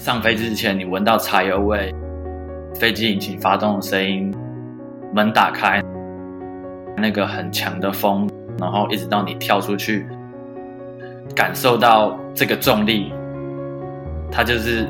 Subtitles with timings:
[0.00, 1.94] 上飞机之前，你闻到柴油味，
[2.74, 4.34] 飞机引擎发动的声音，
[5.14, 5.82] 门打开，
[6.96, 8.26] 那个很强的风，
[8.58, 10.06] 然后一直到你跳出去，
[11.36, 13.12] 感受到这个重力，
[14.32, 14.88] 它就是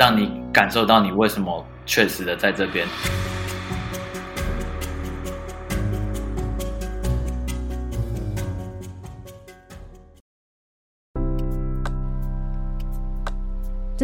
[0.00, 2.84] 让你感受到你为什么确实的在这边。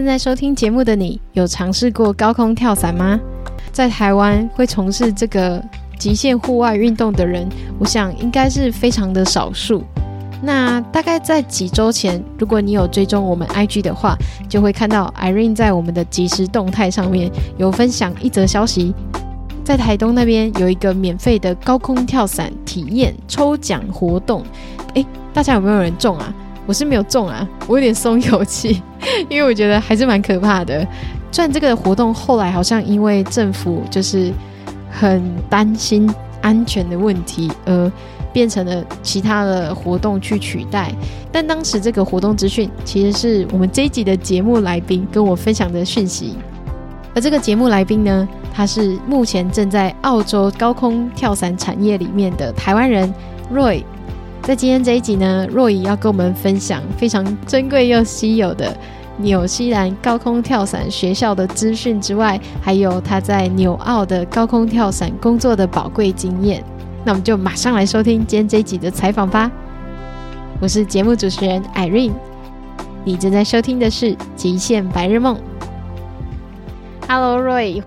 [0.00, 3.20] 正在收听节目的你，有尝试过高空跳伞吗？
[3.70, 5.62] 在台湾会从事这个
[5.98, 7.46] 极限户外运动的人，
[7.78, 9.84] 我想应该是非常的少数。
[10.40, 14.16] 那大概在几周前，如果你有追踪我们 IG 的话，
[14.48, 18.94] 就会看到 Irene 在我们的即时动态上面有分享一则消息，
[19.62, 24.42] 在台东那边有一个免费的高空跳伞体验抽奖活动。
[24.94, 25.04] 诶，
[25.34, 26.34] 大家有没有人中啊？
[26.70, 28.80] 我是没有中啊，我有点松一口气，
[29.28, 30.86] 因为我觉得还是蛮可怕的。
[31.32, 34.32] 虽然这个活动后来好像因为政府就是
[34.88, 36.08] 很担心
[36.40, 37.90] 安全的问题，而
[38.32, 40.94] 变成了其他的活动去取代，
[41.32, 46.36] 但当时这个活动资讯其实是我们这一集的节目来宾跟我分享的讯息。
[47.16, 53.12] 而这个节目来宾呢，他是目前正在澳洲高空跳伞产业里面的台湾人
[53.52, 53.82] Roy。
[54.50, 58.76] 在今天这一集呢，Roy 要跟我们分享非常珍贵又稀有的
[59.18, 66.64] 纽西兰高空跳伞学校的资讯之外，还有他在纽澳的高空跳伞工作的宝贵经验。
[67.04, 69.48] 那我们就马上来收听今天这一集的采访吧。
[70.60, 72.14] 我是节目主持人 Irene，
[73.04, 75.36] 你正在收听的是《极限白日梦》。
[77.06, 77.84] Hello Roy。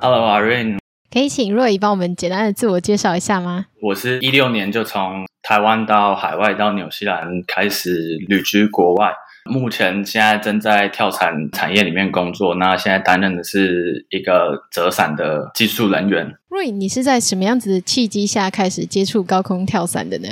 [0.00, 0.78] Hello Irene。
[1.12, 3.66] 可以请 Roy 帮我们简单的自我介绍一下吗？
[3.82, 9.12] 我是一六年就从台湾到海外到纽西兰开始旅居国外，
[9.44, 12.56] 目前现在正在跳伞产业里面工作。
[12.56, 16.36] 那现在担任的是一个折伞的技术人员。
[16.50, 20.28] Roy，你是在什么样子的契机下开始接触高空跳伞的呢？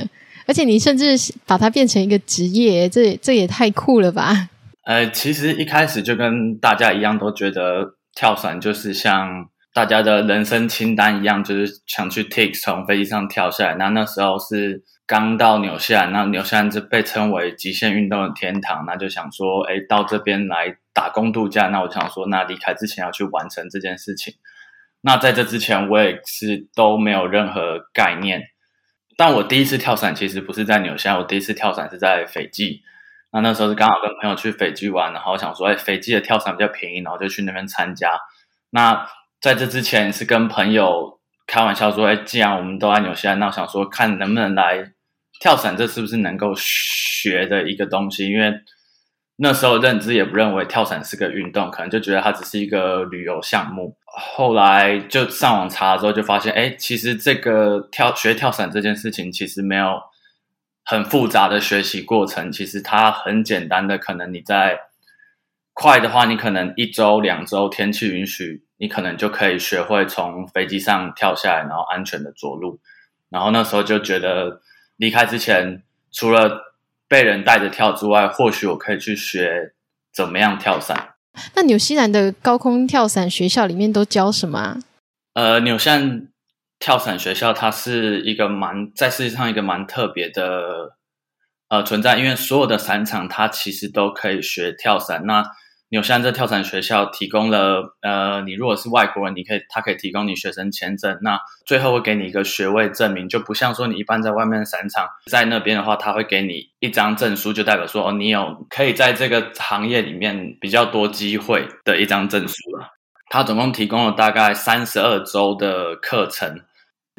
[0.47, 1.17] 而且你甚至
[1.47, 4.49] 把它变成一个职业，这这也太酷了吧？
[4.85, 13.75] 呃，其实一开始就跟大家一样，都觉得跳伞就是像大家的人生清单一样，就是想去 take 从飞机上跳下来。
[13.77, 14.83] 那那时候是。
[15.07, 21.69] 刚到纽西兰，那纽西兰就被称为极限运动的天堂，那就想说，哎，到这边来打工度假。
[21.69, 24.35] 那我想说，那离开之前要去完成这件事情。
[25.03, 28.43] 那在这之前，我也是都没有任何概念。
[29.17, 32.83] 但我第一次跳伞其实不是在纽西兰，我第一次跳伞是在斐济。
[33.31, 38.19] 那那时候是刚好跟朋友去斐济玩，然后想说，哎，斐济的跳伞比较便宜，然后就去那边参加。
[38.71, 39.07] 那
[39.41, 44.91] 在这之前是跟朋友开玩笑说，哎，既然我们都在纽西兰，那我想说看能不能来。
[45.41, 48.31] 跳伞这是不是能够学的一个东西？
[48.31, 48.55] 因为
[49.37, 53.95] 那时候认知也不认为跳伞是个运动，可能就觉得它只是一个旅游项目。
[54.07, 60.01] 后来就上网查了之后，就发现，哎，其实这个跳学跳伞这件事情其实没有
[60.85, 63.99] 很复杂的学习过程，其实它很简单的。
[63.99, 64.81] 可能你在
[65.75, 72.81] 快的话，你可能一周两周，天气允许，你可能就可以学会从飞机上跳下来，然后安全的着陆。
[73.29, 74.63] 然后那时候就觉得。
[74.97, 76.75] 离开之前，除了
[77.09, 79.75] 被人带着跳之外，或许我可以去学
[80.13, 81.15] 怎么样跳伞。
[81.55, 84.79] 那纽西兰的高空跳伞学校里面都教什么啊？
[85.35, 86.29] 呃，纽西兰
[86.79, 90.97] 跳伞学校它是一个蛮在世界上一个蛮特别的
[91.69, 95.27] 呃存在，因为所有的伞场它其实都可以学跳伞。
[95.27, 95.45] 那
[95.89, 112.89] 纽西兰这跳伞学校提供了，呃，你如果是外国人，你可以，他可以提供你学生签证，那最后会给你一个学位证明，就不像说你一般在外面的伞场，在那边的话，他会给你一张证书，就代表说哦，你有可以在这个行业里面比较多机会的一张证书了。
[113.31, 116.63] 他总共提供了大概三十二周的课程，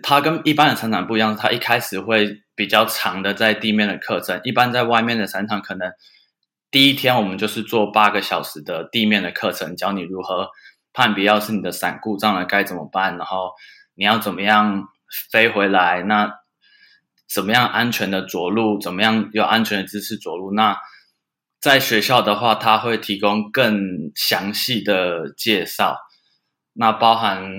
[0.03, 5.89] 他跟一般的伞场不一样，他一开始会比较长的在地面的课程，一般在外面的散场可能。
[6.69, 10.49] 第一天我们就是做八个小时的地面的课程，教你如何
[10.91, 13.51] 判别，要是你的伞故障了该怎么办，然后
[13.95, 14.83] 你要怎么样
[15.31, 16.29] 飞回来，那
[17.33, 20.53] 怎么样安全的着陆，怎么样有安全的姿势着陆。
[20.53, 20.77] 那
[21.61, 25.97] 在学校的话，他会提供更详细的介绍，
[26.73, 27.49] 那包含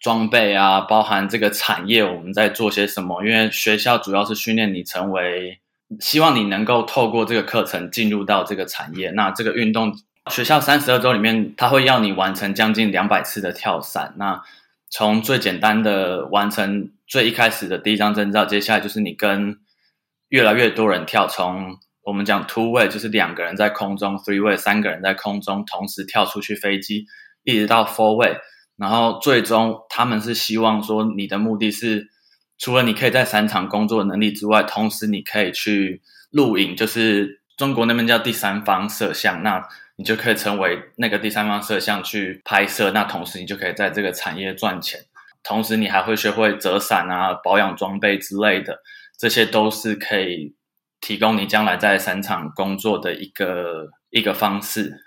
[0.00, 5.60] 装备啊，包含这个产业我们在做些什么，因为学校主要是训练你成为。
[6.00, 9.10] 希望你能够透过这个课程进入到这个产业。
[9.12, 9.92] 那这个运动
[10.30, 14.14] 学校三十二周里面，他会要你完成将近两百次的跳伞。
[14.16, 14.42] 那
[14.90, 19.58] 从最简单的完成最一开始的第一张证照，接下来就是你跟
[20.28, 27.06] 越来越多人跳，从我们讲 two way 就是两个人在空中，three way 三个人在空中同时跳出去飞机，
[27.44, 28.36] 一直到 four way，
[28.76, 32.08] 然后最终他们是希望说你的目的是，
[32.58, 39.62] 除了你可以在伞场工作的能力之外，同时你可以去录影，就是中国那边叫第三方摄像，那
[39.96, 45.00] 你就可以成为那个第三方摄像去拍摄，那同时你就可以在这个产业赚钱，
[45.42, 48.78] 同时你还会学会折伞啊、保养装备之类的，
[49.18, 50.54] 这些都是可以。
[50.98, 55.04] 提供你将来在伞场工作的一个一个方式。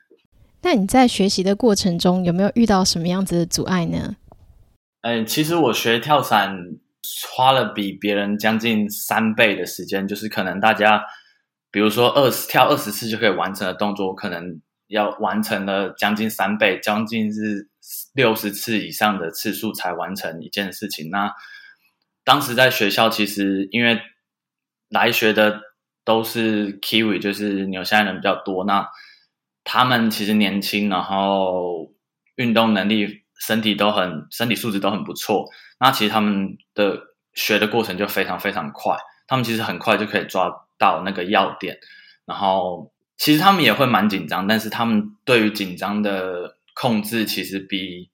[0.61, 4.15] 那你在学习的过程中有没有遇到什么样子的阻碍呢？
[5.01, 6.55] 嗯，其实我学跳伞
[7.31, 11.03] 花了比别人将近三倍的时间，就是可能大家
[11.71, 17.69] 比如说二十跳二十次就可以完成的动作，可能要完成了将近三倍，将近是
[18.13, 21.09] 六十次以上的次数才完成一件事情。
[21.09, 21.33] 那
[22.23, 24.01] 当时在学校，其实因为
[24.89, 25.61] 来学的。
[26.05, 28.65] 都是 Kiwi，就是纽西兰人比较多。
[28.65, 28.87] 那
[29.63, 31.91] 他们其实年轻，然后
[32.35, 35.47] 运动能力、身体都很、身体素质都很不错。
[35.79, 36.99] 那其实他们的
[37.33, 38.97] 学的过程就非常非常快，
[39.27, 41.77] 他们其实很快就可以抓到那个要点。
[42.25, 48.09] 然后其实他们也会蛮紧张，但是他们对于紧张的控制其实比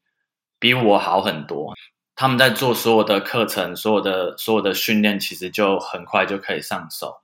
[0.59, 1.73] 比我好很多。
[2.15, 7.21] 他们在做所有的课程、所有的所有的训练，其实就很快就可以上手。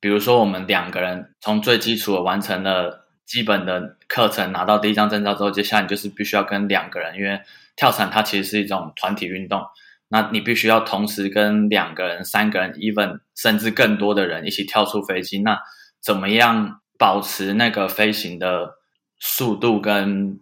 [0.00, 7.40] 比如说，我们两个人从最基础的完成了基本的课程，拿到第一张证照之后，接下来你就是必须要跟两个人，因为
[7.76, 9.62] 跳伞它其实是一种团体运动，
[10.08, 15.40] 那你必须要同时跟两个人、三个人，even 甚至更多的人一起跳出飞机。
[15.40, 15.58] 那
[16.00, 18.74] 怎么样保持那个飞行的
[19.18, 20.38] 速度跟，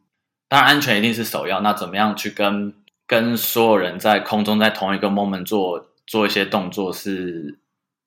[0.49, 1.61] 当然安全一定是首要。
[1.61, 2.75] 那怎么样去跟
[3.07, 7.59] 跟所有人在空中在同一个 moment 做做一些动作是？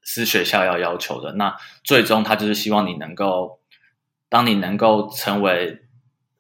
[0.08, 1.32] 是学校要要求的。
[1.32, 3.60] 那最终他就是希望你能够，
[4.36, 5.80] 当你能够成为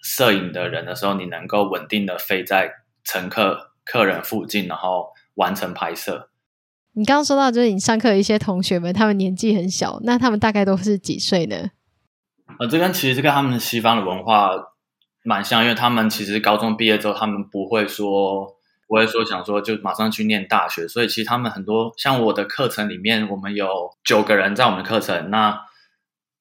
[0.01, 2.69] 摄影的人的时候，你能够稳定的飞在
[3.05, 6.29] 乘客、客人附近，然后完成拍摄。
[6.91, 11.69] 你刚刚说到，就是你上课的一些同学们，他们年纪很小，那他们大概都是几岁呢？
[12.59, 14.49] 呃，这跟其实这跟他们西方的文化
[15.23, 18.53] 蛮像，因为他们其实高中毕业之后，他们不会说。
[18.87, 23.67] 不会说想说就马上去念大学，所以其实他们很多像我的课程里面，我们有
[24.03, 25.31] 九个人在我们的课程。
[25.31, 25.59] 那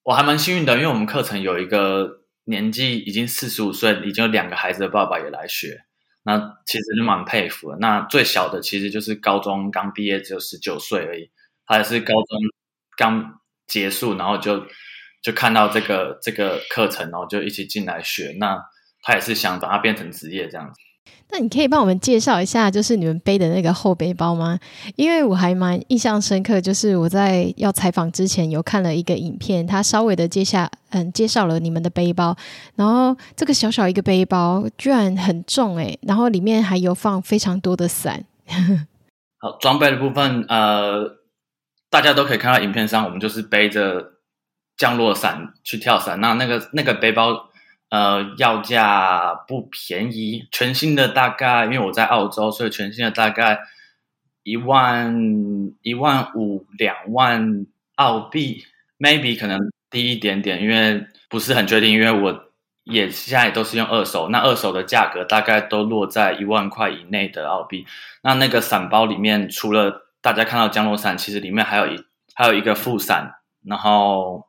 [0.05, 5.85] 我还蛮幸运的，因为我们课程有一个年纪已经四十五岁，已经有两个孩子的爸爸也来学。
[6.25, 7.79] 那其实就蛮佩服的。
[7.81, 11.31] 那最小的其实就是高中刚毕业，只有十九岁而已，
[11.67, 12.39] 他也是高中
[12.97, 14.67] 刚结束，然后就
[15.23, 18.37] 就看到这个这个课程，然后就一起进来学。
[18.39, 18.63] 那
[19.03, 20.81] 他也是想把它变成职业这样子。
[21.31, 24.59] 那你可以帮我们介绍一下，就是你们背的那个后背包吗？
[24.95, 32.37] 因为我还蛮印象深刻，就是我在要采访之前有看了一个影片，它稍微的介绍，嗯，介绍了你们的背包。
[32.77, 38.25] 然后这个小小一个背包居然很重诶，然后里面还有放非常多的伞。
[39.39, 41.19] 好，装备的部分，呃，
[41.91, 44.13] 大家都可以看到影片上，我们就是背着
[44.77, 46.21] 降落伞去跳伞。
[46.21, 47.51] 那那个那个背包。
[47.95, 53.61] 呃，要价不便宜，全新的大概，因为我在澳洲，所以全新的大概
[54.43, 55.15] 一万
[55.81, 57.65] 一万五两万
[57.95, 58.65] 澳币
[58.99, 62.51] ，maybe 可能低一点点，因为不是很确定，因为我
[62.83, 67.87] 也现在都是用二手，那二手的价格大概都落在一万块以内的澳币。
[68.25, 74.49] 那那个伞包里面，除了大家看到降落伞，其实里面还有一还有一个副伞，然后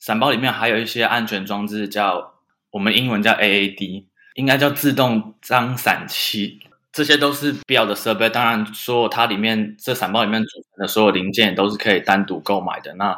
[0.00, 2.39] 伞包里面还有一些安全装置，叫。
[2.70, 6.60] 我们英文叫 AAD，应该叫自动张伞器，
[6.92, 8.28] 这些都是必要的设备。
[8.30, 12.94] 当然，说它里面这伞包里面组成的所有零件都是可以单独购买的。
[12.94, 13.16] 那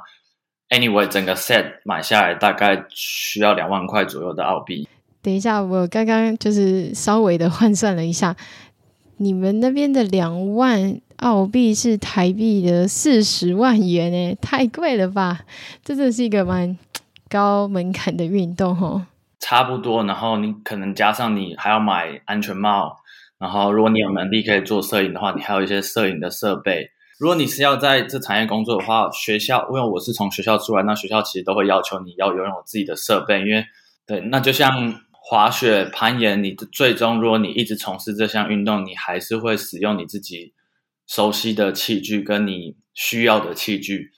[0.70, 4.88] anyway，整个 set 买下来大概需要两万块左右的澳币。
[5.20, 8.34] 等一下，我刚刚就是稍微的换算了一下，
[9.18, 15.42] 你们那边的两万澳币是台币的四十万元诶，太贵了吧？
[15.84, 16.76] 这真的是一个蛮
[17.28, 19.06] 高门槛的运动哦。
[19.42, 22.96] 差不多，然后你可能加上你还要买安全帽，
[23.38, 26.88] 然后如果你有能力可以做摄影的话，你还有一些摄影的设备。
[27.18, 33.66] 如果你是要在这产业工作的话，学校因为我是从学校出来，那学校其实都会要求你要拥有自己的设备，因为
[34.06, 40.54] 对，那就像滑雪、攀岩，你的最终如果你一直从事这项运动，你还是会使用你自己
[41.08, 44.12] 熟悉的器具跟你需要的器具。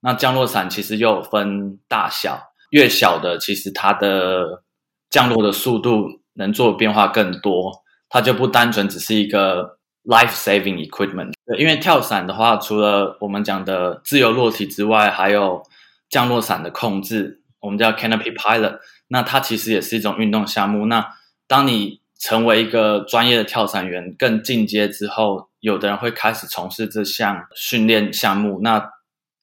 [0.00, 2.38] 那降落伞其实又分大小，
[2.70, 4.62] 越小的其实它的
[5.10, 11.32] 降落的速度能做的变化更多，它就不单纯只是一个 life saving equipment。
[11.58, 15.62] 因为跳伞的话，除了我们讲的自由落体之外，还有
[16.08, 18.78] 降落伞的控制，我们叫 Canopy Pilot。
[19.08, 20.86] 那它其实也是一种运动项目。
[20.86, 21.08] 那
[21.46, 28.60] 当你成为一个专业的跳伞员，更进阶之后，有的人会开始从事这项训练项目。
[28.62, 28.90] 那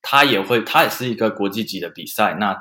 [0.01, 2.35] 它也会，它也是一个国际级的比赛。
[2.39, 2.57] 那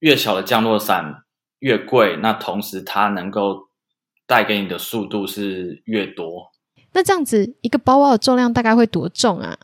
[0.00, 1.23] 越小的降落伞
[1.60, 3.68] 越贵，那同时它能够
[4.26, 6.52] 带给你的速度是越多。
[6.92, 9.58] 那这样子，一个包包的重量大概会多重啊？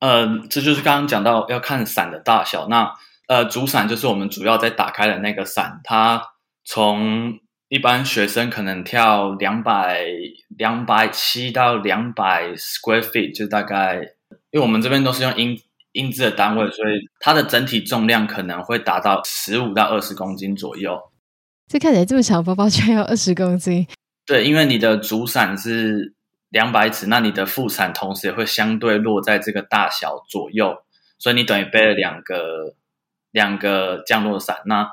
[0.00, 2.68] 呃，这就是刚刚讲到要看伞的大小。
[2.68, 2.92] 那
[3.26, 6.22] 呃，主伞就是我们主要在打开的那个伞，它
[6.64, 7.38] 从
[7.68, 10.06] 一般学生可能跳两百
[10.56, 13.96] 两百七到两百 square feet，就大概，
[14.50, 15.58] 因为我们这边都是用英
[15.92, 21.00] 英制的单位，所以它的整体重量可能会达到十五到二十公斤左右。
[21.68, 23.86] 这看起来这么小的包包，居然要二十公斤？
[24.26, 26.14] 对，因为你的主伞是
[26.50, 30.76] 两百尺，那你的副伞同时也会相对落在这个大小左右，
[31.18, 32.76] 所以你等于背了两个
[33.30, 34.58] 两个降落伞。
[34.66, 34.90] 那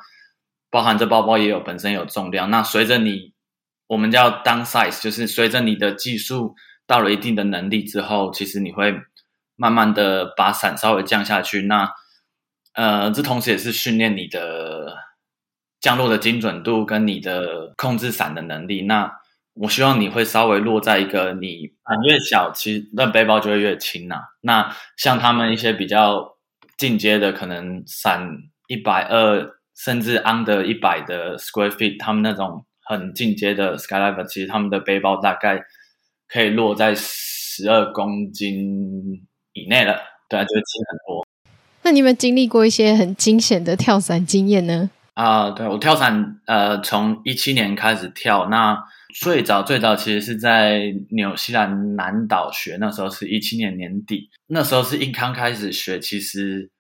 [0.70, 2.50] 包含这包包也有本身有重量。
[2.50, 3.34] 那随着你，
[3.88, 6.56] 我们叫 downsize，就是随着你的技术
[6.88, 8.94] 到了一定的能力之后，其实你会
[9.56, 11.64] 慢慢的把伞稍微降下去。
[11.64, 11.90] 那
[12.74, 14.96] 呃，这同时也是训练你的
[15.82, 18.84] 降落的精准度跟你的控制伞的能力。
[18.84, 19.12] 那
[19.54, 26.38] 我希望你会稍微落在一个你伞越小，其实那背包就会越轻呐、那像他们一些比较
[26.78, 28.30] 进阶的，可能伞
[28.68, 29.46] 一百二
[29.76, 35.62] 甚至 under 一百的 square feet，他们那种很进阶的 skydiver，其实他们的背包大概
[36.30, 40.00] 可以落在十二公斤以内了。
[40.30, 41.28] 对啊，就会轻很多。
[41.84, 44.90] 那你有没有经历过一些很惊险的跳伞经验呢？
[45.22, 48.78] 啊、呃，对，我跳伞，呃，从一七年开始跳，那。
[49.20, 56.72] 最早最早其实是在纽西兰南岛学，那时候是一七年年底，那时候是一刚开始学，其实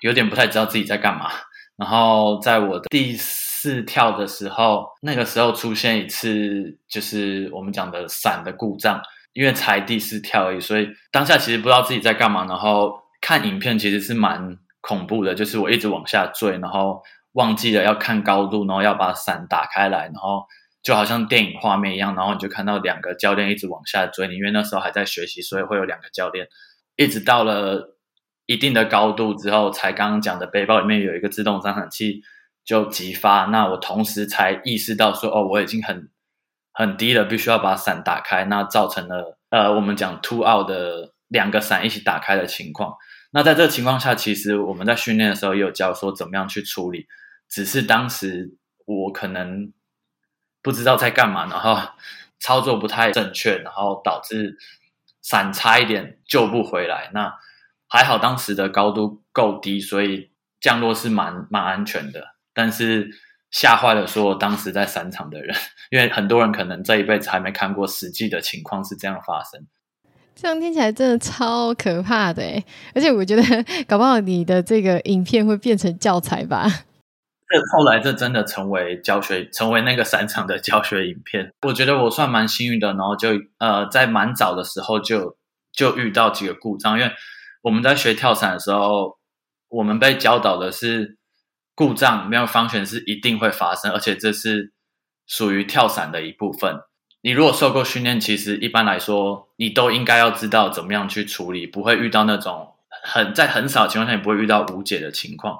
[0.00, 1.28] 有点不太知道自己在干嘛。
[1.76, 9.02] 然后在我第四跳的时候，那个时候出现一次就是我们讲的伞的故障，
[9.32, 12.44] 因为才第四跳而已，所以当下其实不知道自己在干嘛。
[12.46, 17.02] 然后看影片其实是蛮恐怖的，就是我一直往下坠，然后
[17.36, 20.44] 忘记了要看高度，然后要把伞打开来，然后。
[20.82, 26.46] 就好像电影画面一样，然后你就看到两个教练一直往下追你，因为那时候还在学习，所以会有两个教练。
[26.94, 27.96] 一直到了
[28.46, 32.22] 一定的高度之后，才刚刚讲的背包里面有一个自动降伞器
[32.64, 36.08] 就急发，那我同时才意识到说，哦，我已经很
[36.72, 42.94] 很低了，必须要把伞打开，那造成了呃，我们讲 two out 的两个伞一起打开的情况。
[43.32, 47.08] 那在这个情况下，其实我们在训练的时候也有教说怎么样去处理，
[47.48, 49.72] 只是当时我可能。
[50.62, 51.78] 不知道在干嘛，然后
[52.42, 54.58] 操作不太正确，然后导致
[55.22, 57.08] 伞差一点救不回来。
[57.14, 57.32] 那
[57.86, 62.34] 还好当时的高度够低，所以降落是蛮蛮安全的。
[62.52, 63.08] 但是
[63.52, 65.56] 吓坏了所有当时在伞场的人，
[65.92, 69.64] 因为很多人可能这一辈子还没看过实际的情况是这样发生。
[70.34, 72.42] 这样听起来真的超可怕的，
[72.92, 73.42] 而且我觉得
[73.86, 76.66] 搞不好你的这个影片会变成教材吧。
[77.48, 81.52] 这后来这真的成为教学，成为那个伞场的教学影片。
[81.62, 85.36] 我觉得我算蛮幸运的，然后就呃在蛮早的时候就
[85.72, 87.12] 就遇到几个故障，因为
[87.62, 89.18] 我们在学跳伞的时候，
[89.68, 91.16] 我们被教导的是
[91.74, 94.72] 故障没有方旋是一定会发生，而且这是
[95.26, 96.80] 属于跳伞的一部分。
[97.20, 105.58] 你如果受过训练，其实一般来说你都应该要知道怎么样去处理，不会遇到那种很在很少情况下你不会遇到无解的情况。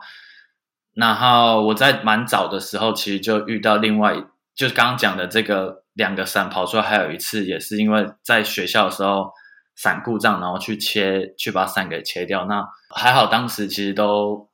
[0.96, 4.14] 然后我在蛮早的时候，其实就遇到另外，
[4.54, 9.30] 就是刚刚讲的这个两个伞跑出来，还有一次也是因为在学校的时候
[9.74, 12.46] 伞故障，然后去切，去把伞给切掉。
[12.46, 14.48] 那还好，当时其实都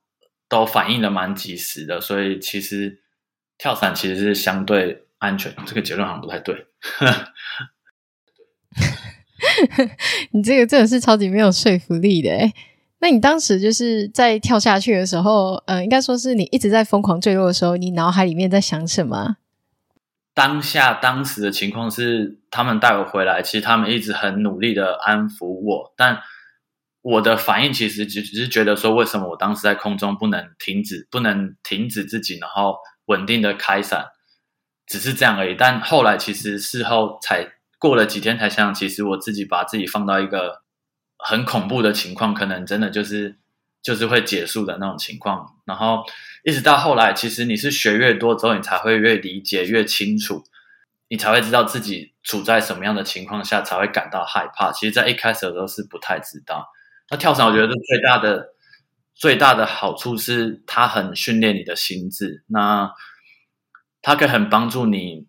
[0.49, 3.01] 都反应的蛮及时的，所以其实
[3.57, 5.55] 跳伞其实是相对安全。
[5.65, 6.67] 这个结论好像不太对。
[10.33, 12.53] 你这个真的是超级没有说服力的诶
[13.03, 19.39] 那你当时就是在跳下去的时候，呃，应该说是你一直在疯狂坠落的时候，你脑海里面在想什么？
[20.33, 26.21] 当下当时的情况是，他们带我回来，其实他们一直很努力的安抚我，但
[27.03, 34.07] 我的反应其实只只是觉得说，为什么我当时在空中不能停止，不能停止自己，然后稳定的开伞，
[34.87, 35.57] 只是这样而已。
[35.59, 37.49] 但后来其实事后才
[37.81, 40.62] 过了几天才想，其实我自己把自己放到一个。
[41.23, 43.37] 很恐怖的情况，可能真的就是
[43.83, 45.57] 就是会结束的那种情况。
[45.65, 46.05] 然后
[46.45, 50.45] 一直到后来，其实你是学越多之后，你才会越理解越清楚，
[51.09, 54.73] 你才会知道自己处在什么样的情况下才会感到害怕。
[54.73, 56.69] 其实，在一开始的时候是不太知道。
[57.11, 58.49] 那跳伞，我觉得最大的
[59.15, 62.93] 最大的好处是它很训练你的心智，那
[64.01, 65.27] 它可以很帮助你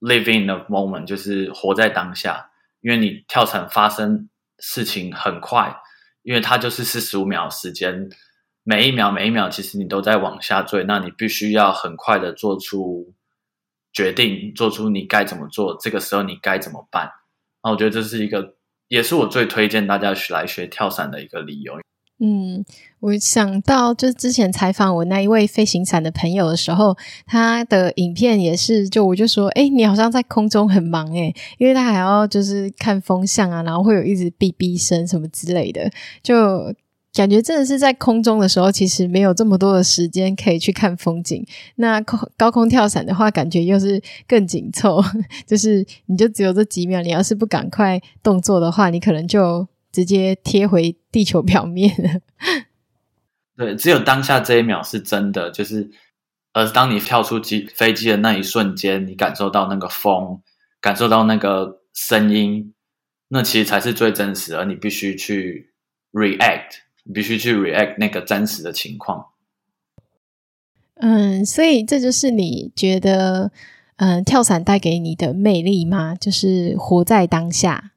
[0.00, 5.76] live in the moment，就是活在当下，因为你跳伞发生事情很快，
[6.22, 8.08] 因为它就是四十五秒时间。
[8.64, 13.14] 每一秒，每一秒，其实你都在往下坠，那你必须要很快的做出
[13.94, 15.74] 决定，做出你该怎么做。
[15.80, 17.10] 这个时候你该怎么办？
[17.62, 18.56] 那我觉得这是一个，
[18.88, 21.80] 也是我最推荐大家来学跳伞的一个理由。
[22.20, 22.64] 嗯，
[23.00, 26.96] 我想到就是之前采访我那一位飞行伞的朋友的时候，
[27.26, 35.90] 他的影片也是，就我就说，哎，你好像在空中很忙诶，因为他还要就是看风向啊，然后会有一直哔哔声什么之类的，
[36.22, 36.74] 就。
[37.14, 41.44] 感觉真的是在空中的时候，其实没有这么多的时间可以去看风景。
[41.76, 45.02] 那空高空跳伞的话，感觉又是更紧凑，
[45.44, 52.20] 就是你就只有这几秒，你要是不赶快动作的话，你可能就直接贴回地球表面了。
[53.56, 55.90] 对，只有当下这一秒是真的，就是，
[56.52, 60.40] 而当你跳出机飞机的那一瞬间，你感受到那个风，
[60.80, 62.72] 感受到那个声音，
[63.28, 65.72] 那其实才是最真实的，而你必须去
[66.12, 67.12] react 你。
[67.14, 69.26] 必须去 react 那个真实的情况。
[71.00, 73.50] 嗯，所以这就是你觉得，
[73.96, 76.14] 嗯，跳伞带给你的魅力吗？
[76.14, 77.92] 就是活在当下。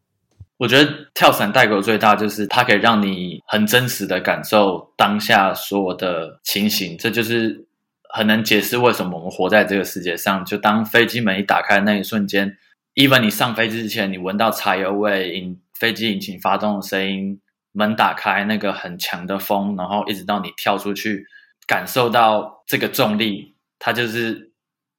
[0.61, 7.65] 我觉得跳伞带给我最大就是它可以让你很真实的感受当下所有的情形，这就是
[8.09, 10.45] 很能解释为什么我们活在这个世界上。
[10.45, 12.55] 就当飞机门一打开的那一瞬间
[12.93, 17.41] ，even 你上飞机之前，你闻到柴油味，引飞机引擎发动的声音。
[17.71, 21.25] 门打开，那个很强的风，然后一直到你跳出去，
[21.65, 24.51] 感受到这个重力，它就是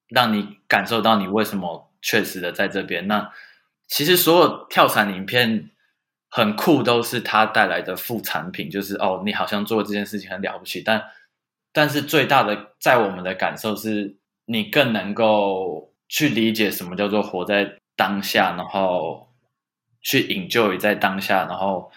[0.09, 3.07] 让你感受到你为什么确实的在这边。
[3.07, 3.31] 那
[3.93, 5.69] 其实所有跳伞影片
[6.31, 11.05] 很酷，都是它带来的副产品，就是哦，你好像做这件事情很了不起，但
[11.73, 14.17] 但是最大的在我们的感受是，
[14.47, 19.29] 你更能够去理解什么叫做活在当下，然后
[20.01, 21.93] 去 enjoy 在当下，然后。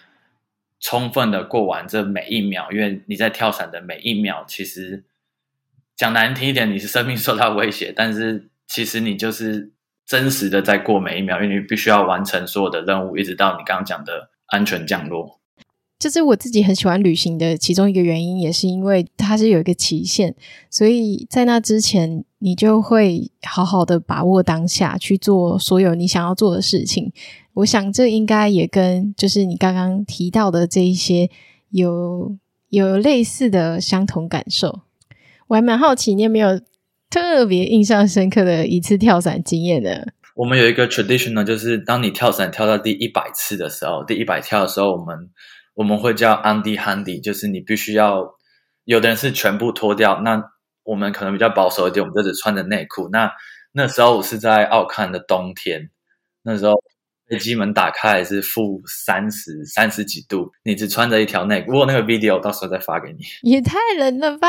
[0.81, 5.03] 充分的过完这每一秒，因为你在跳伞的每一秒，其实
[5.95, 9.71] 讲难听一点，你是生命受到威胁，但是其实你就是
[10.05, 15.39] 真实的在过每一秒，因为你必须要完成所有的任务，一直到你刚刚讲的安全降落。
[15.97, 20.35] 这是我自己很喜欢旅行的其中一个原因，也是因为它是有一个期限，
[20.69, 27.11] 所以在那之前，你就会好好的把握当下，去做所有你想要做的事情。
[27.55, 31.29] 我想这应该也跟就是你刚刚提到的这一些
[31.69, 32.35] 有
[32.69, 34.81] 有类似的相同感受。
[35.47, 36.59] 我还蛮好奇，你有没有
[37.15, 39.89] 特别印象深刻的一次跳伞经验呢？
[40.35, 45.29] 我们有一个 tradition 呢，就是当你跳伞跳到第一百次的时候，第一百跳的时候，我们
[45.75, 48.35] 我们会叫 Andy Handy，就是你必须要
[48.83, 50.43] 有的人是全部脱掉，那
[50.83, 53.07] 我们可能比较保守一点，我们就只穿着内裤。
[53.09, 53.31] 那
[53.71, 55.89] 那时候我是在奥克兰的冬天，
[56.43, 56.73] 那时候。
[57.27, 61.71] 飞机门打开还是负三十三十几度，你只穿着一条内裤。
[61.71, 64.47] 如果那个 video 到时候再发给你，也太冷了吧！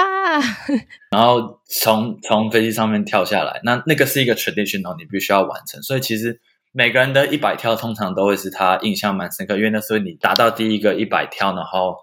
[1.10, 5.82] 然后从从飞机上面跳下来，那那个是一个 traditional，你必须要完成。
[5.82, 6.38] 所以其实
[6.72, 11.96] 每个人的一百跳通常都会是他印象蛮深刻，因为那时候你达到第一个一百跳，然后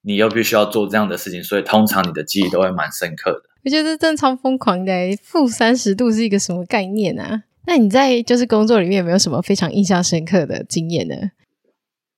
[0.00, 3.42] 你又必须要做这样的事情，所以通常你的记忆都会蛮深刻的。
[3.64, 7.42] 我觉得正常疯狂的，负三十度是一个什么概念啊？
[7.66, 11.14] 那你在就是工作里面有没有什么非常印象深刻的经验呢？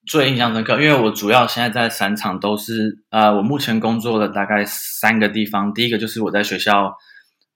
[0.04, 5.72] 最印象深刻，因为我主要现在在伞厂都是呃，我目前工作的大概三个地方。
[5.72, 6.94] 第一个就是我在学校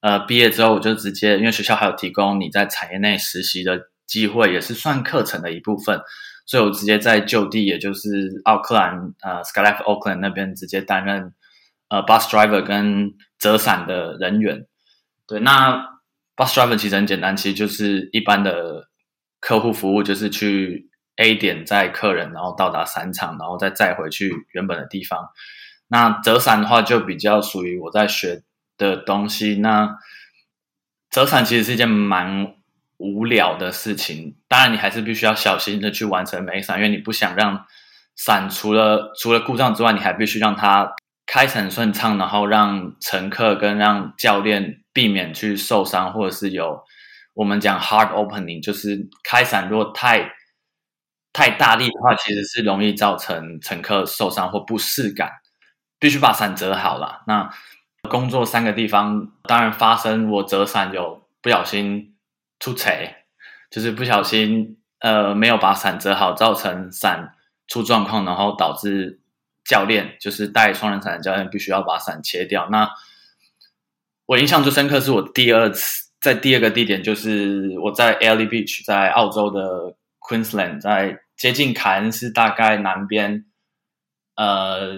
[0.00, 6.00] 呃毕业之后，我就直接因为学校还有提供你在产业内实习的机会，也是算课程的一部分，
[6.46, 11.32] 所以我直接在就地，也就是奥克兰呃 Skylife Oakland 那边直接担任
[11.88, 14.66] 呃 bus driver 跟折伞的人员。
[15.26, 15.99] 对，那。
[16.40, 18.88] Bus driver 其实很简单，其实就是一般的
[19.40, 25.28] 客户服务，就是去 A 点载客人，然后到达伞场，然后再载回去原本的地方。
[25.88, 28.42] 那折伞的话，就比较属于我在学
[28.78, 29.56] 的东西。
[29.56, 29.98] 那
[31.10, 32.54] 折伞其实是一件蛮
[32.96, 37.66] 无聊的事情，当然你还是必须要小心的去完成每一伞，因为你不想让
[38.16, 40.94] 伞除了除了故障之外，你还必须让它
[41.26, 44.79] 开伞顺畅，然后让乘客跟让教练。
[44.92, 46.82] 避免去受伤，或者是有
[47.34, 50.32] 我们讲 hard opening，就是开伞如果太
[51.32, 55.30] 太大力的话，其实是容易造成乘客受伤或不适感。
[56.02, 57.22] 必须把伞折好了。
[57.26, 57.52] 那
[58.08, 62.16] 工作三个地方，当然发生我折伞有不小心
[62.58, 62.90] 出错，
[63.70, 67.34] 就是不小心呃没有把伞折好，造成伞
[67.68, 69.20] 出状况，然后导致
[69.62, 72.66] 教练，就是带双人伞的教练，必须要把伞切掉。
[72.70, 72.90] 那
[74.30, 83.44] 我印象最深刻是我第二次在第二个地点，就是我在 Airlie Beach，在澳洲的 Queensland，在接近凯恩斯大概南边，
[84.36, 84.92] 呃，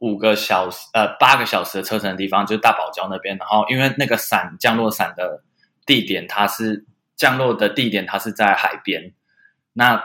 [0.00, 3.36] 五个小时呃八个小时的车程的地方，就是大堡礁那边。
[3.38, 5.44] 然后因为那个伞降落伞的
[5.86, 9.14] 地点，它是降落的地点，它是在海边。
[9.74, 10.02] 那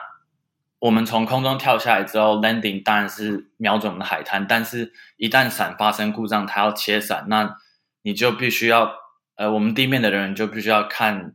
[0.78, 7.58] 我们从空中跳下来之后，landing 当然是瞄准我们的海滩，但是一旦伞发生故障，它要切伞，那
[8.04, 8.94] 你就必须要，
[9.36, 11.34] 呃，我们地面的人就必须要看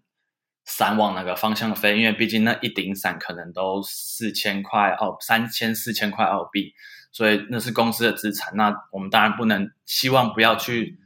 [0.64, 6.72] 伞往哪个方向飞，因为毕竟那一顶伞可能都四千块澳，三千四千块澳币，
[7.10, 8.54] 所以那是公司的资产。
[8.54, 11.00] 那我们当然不能希望不要去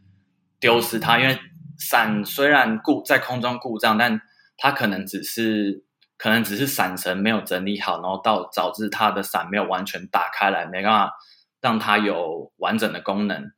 [0.60, 1.38] 丢失它，因为
[1.78, 4.20] 伞虽然故在空中故障，但
[4.58, 5.84] 它可能只是。
[6.18, 11.12] 可能只是伞绳没有整理好，然后到导致它的伞没有完全打开来，没办法
[11.60, 13.50] 让它有完整的功能。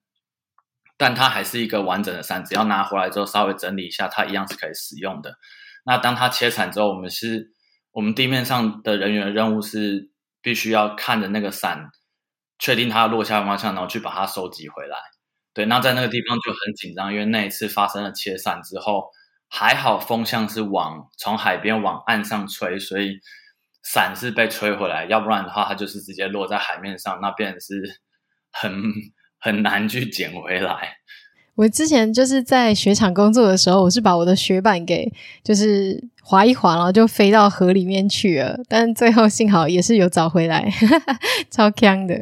[1.05, 5.37] 但它还是一个完整的伞，只要拿回来之后稍微整理一下，它一样是可以使用的。
[5.85, 7.53] 那当它切伞之后，我们是
[7.91, 11.91] 我们地面上的人员任务是必须要看着那个伞，
[12.59, 14.97] 确定它落下的方向，然后去把它收集回来。
[15.53, 19.11] 对，那在那个地方就很紧张，因为那一次发生了切伞之后。
[19.51, 23.21] 还好风向是往从海边往岸上吹，所以
[23.85, 25.05] 伞是被吹回来。
[25.05, 28.01] 要不然的话，它就是直接落在海面上，那边是
[28.51, 28.73] 很
[29.45, 30.75] 很难去捡回来。
[31.55, 35.13] 我之前就是在雪场工作的时候，我是把我的雪板给
[35.45, 38.59] 就是滑一滑，然后就飞到河里面去了。
[38.69, 40.69] 但最后幸好也是有找回来，
[41.53, 42.15] 超强的。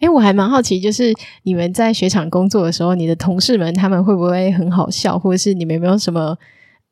[0.00, 6.36] 诶，我还蛮好奇，就是你们在雪场工作的时候，你的同事们他们会不会很好笑，或者是你们有没有什么？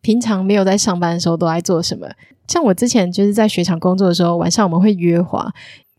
[0.01, 2.09] 平常没有在上班的时候都爱做什么？
[2.49, 5.49] 像我之前就是在雪场工作的时候，晚上我们会约滑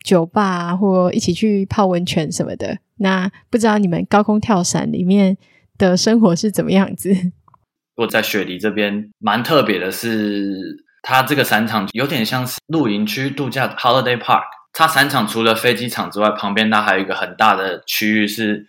[0.03, 2.77] 酒吧啊，或一起去泡温泉什么的。
[2.97, 5.37] 那不知道你们高空跳伞里面
[5.77, 7.15] 的生活是怎么样子？
[7.95, 14.43] 我在雪梨这边蛮特别的是，它这个伞场有点像是露营区度假 holiday park。
[14.71, 18.67] 它伞场除了飞机场之外，旁边它还有一个很大的区域是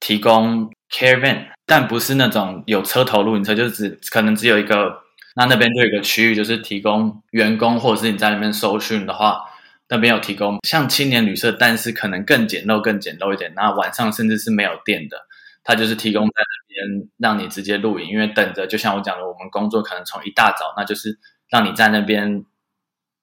[0.00, 1.46] 提供 caravan。
[1.64, 4.92] 但不是那种有车头露营车，就是只可能只有一个，
[5.36, 9.38] 那那边就有一个区域，就是提供员工或者是你在那边搜寻的话，
[9.92, 13.52] 那边有提供像青年旅社，但是可能更简陋、更简陋一点。
[13.54, 15.18] 那晚上甚至是没有电的，
[15.62, 21.18] 它就是提供在那边让你直接露营，因为等着，就像我讲的，我们工作可能从一大早，那就是
[21.50, 22.42] 让你在那边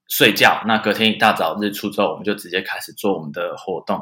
[0.07, 3.99] 睡觉，那隔天一大早日出之后，我们就直接开始做我们的活动。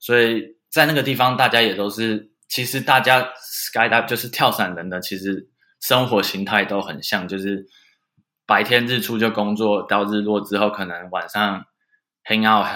[0.00, 2.30] 所以在那个地方，大家也都是。
[2.46, 3.32] 其实大家
[3.72, 5.48] skydive 就是跳伞人的，其实
[5.80, 7.66] 生活形态都很像，就是
[8.46, 11.64] 白天日出就工作，到日落之后可能晚上
[12.28, 12.66] hang out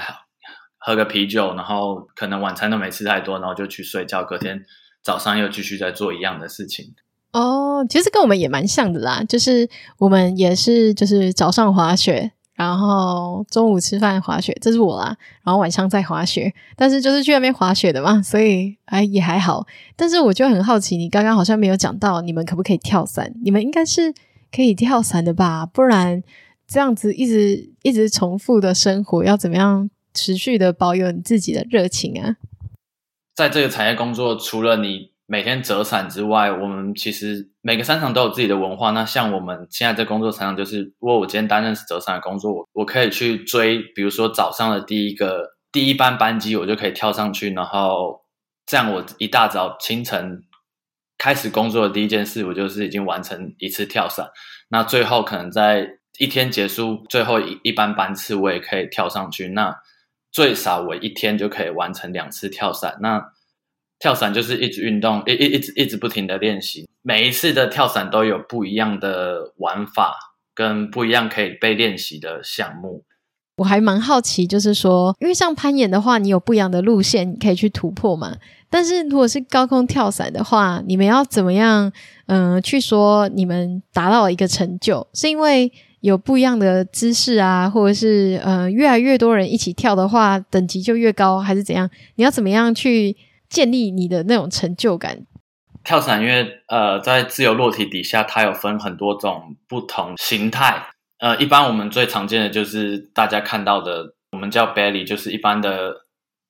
[0.78, 4.64] 喝个啤酒，然后可能晚餐都没吃太多，然后就去睡觉，隔天
[5.02, 6.94] 早上又继续在做一样的事情。
[7.32, 12.32] 哦，其实跟我们也蛮像的啦，就是我们也是就是早上滑雪。
[12.54, 15.16] 然后中午吃饭滑雪，这是我啦。
[15.44, 19.64] 然后晚上再滑雪，但是就是去那边滑雪的嘛，所以哎也还好。
[19.94, 23.32] 但是我就很好奇，你刚刚好像没有讲到你们可不可以跳伞？
[23.44, 24.12] 你们应该是
[24.50, 25.66] 可以跳伞的吧？
[25.66, 26.20] 不然
[26.66, 32.36] 这样子一直一直重复的生活，要怎么样持续的保有你自己的热情啊？
[33.34, 35.12] 在这个产业工作，除了你。
[35.30, 38.92] 每天折伞之外，我们其实每个商场都有自己的文化。
[38.92, 48.22] 那像我们现在在工作场上，就是如果我今天担任是折伞的工作，我我可以去追，比如说早上的第一个第一班班机，我就可以跳上去，然后
[48.64, 50.44] 这样我一大早清晨
[51.18, 54.30] 开始工作的第一件事，我就是已经完成一次跳伞。
[54.70, 59.48] 那最后可能在一天结束最后一一班班次，我也可以跳上去。
[59.48, 59.74] 那
[60.30, 62.98] 最少我一天就可以完成两次跳伞。
[63.00, 63.32] 那
[63.98, 66.88] 跳伞就是一直运动，一一一直一直不停的练习。
[67.02, 70.14] 每一次的跳伞都有不一样的玩法，
[70.54, 73.04] 跟不一样可以被练习的项目。
[73.56, 78.36] 我还蛮好奇，就是说，因为像攀岩的话，你有不一样的路线可以去突破嘛？
[78.70, 81.90] 但是如果是高空跳伞的话，你们要怎么样？
[82.26, 91.88] 嗯、去说你们达到了一个成就，是因为有不一样的姿势啊，或者是呃，越来越多人一起跳的话，等级就越高，还是怎样？
[92.16, 93.16] 你要怎么样去？
[93.50, 95.24] 建立你的那种成就感。
[95.82, 100.88] 跳伞，因为呃，在自由落体底下，它有分很多种不同形态。
[101.18, 106.04] 呃，一般我们最常见的就是大家看到的，我们叫 belly，就是一般的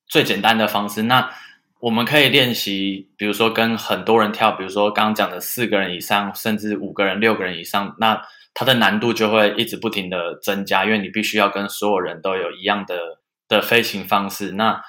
[0.08, 1.02] 最简单的方式。
[1.02, 1.30] 那
[1.78, 8.20] 我们可以练习，比如说跟很多人跳，比如说刚刚讲的四个人以上，甚至五个人、六个人以上，那
[8.58, 12.98] 它的难度就会一直不停的增加，因为你必须要跟所有人都有一样的
[13.46, 14.50] 的飞行方式。
[14.50, 14.82] 那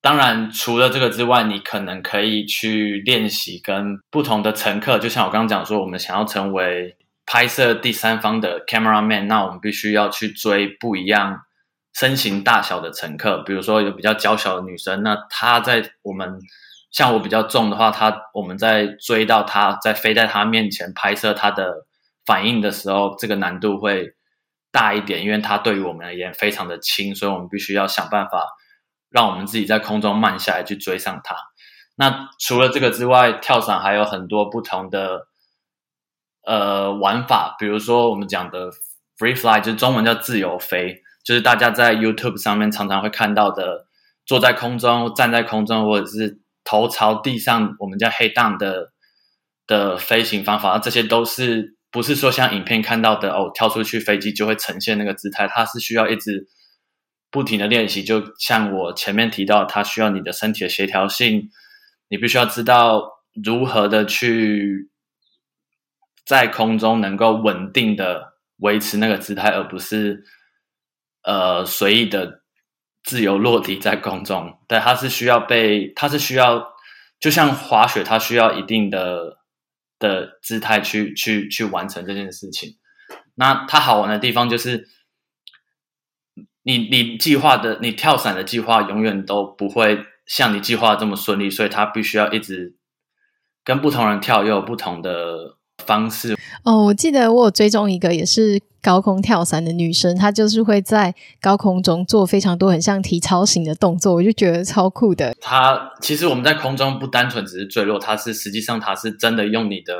[0.00, 6.96] 当然，除了这个之外，你可能可以去练习跟不同的乘客，就像我刚刚讲说，我们想要成为
[7.26, 11.40] 拍摄第三方的 cameraman，那我们必须要去追不一样
[11.94, 13.42] 身形大小的乘客。
[13.42, 16.38] 比如说有比较娇小的女生，那她在我们
[16.90, 21.86] 像我比较重的话，她我们在追到她，在飞在她面前拍摄她的
[22.28, 24.14] 反应的时候，这个难度会
[24.70, 28.46] 大一点，因为它对于我们而言非常的轻，所以我们必须要想办法。
[29.10, 31.34] 让我们自己在空中慢下来去追上它。
[31.96, 35.28] 那除了这个之外，跳伞还有很多不同的
[36.44, 38.70] 呃玩法，比如说我们讲的
[39.16, 43.86] free fly，就中文叫自由飞，就是大家在 YouTube 上面常常会看到的，
[44.26, 48.92] 坐在空中、站在空中，或者是头朝地上，我们叫 head down 的
[49.66, 50.78] 的飞行方法。
[50.78, 56.48] 这些都是不是说像影片看到的哦，跳出去飞机就会呈现那个姿态，它是需要一直。
[57.30, 61.50] 不停的练习，就像我前面提到，它需要你的身体的协调性，
[62.08, 63.02] 你必须要知道
[63.44, 64.88] 如何的去
[66.24, 70.24] 在空中能够稳定的维持那个姿态，而不是
[71.22, 72.40] 呃随意的
[73.04, 74.58] 自由落体在空中。
[74.66, 76.66] 对，它是需要被，它是需要，
[77.20, 79.37] 就像滑雪，它需要一定的
[79.98, 82.76] 的姿态去去去完成这件事情。
[83.34, 84.88] 那它好玩的地方就是。
[86.64, 92.76] 你你计划的你跳伞的计划永远都不会像你计划这么顺利，所以它必须要一直
[93.64, 96.36] 跟不同人跳，又有不同的方式。
[96.64, 105.34] 哦，我记得我有追踪一个也是高空跳伞的女生，她就是会在高空中做非常多很像体操型的动作，我就觉得超酷的。
[105.40, 109.94] 她其实我们在空中不单纯只是坠落，她是实际上她是真的用你的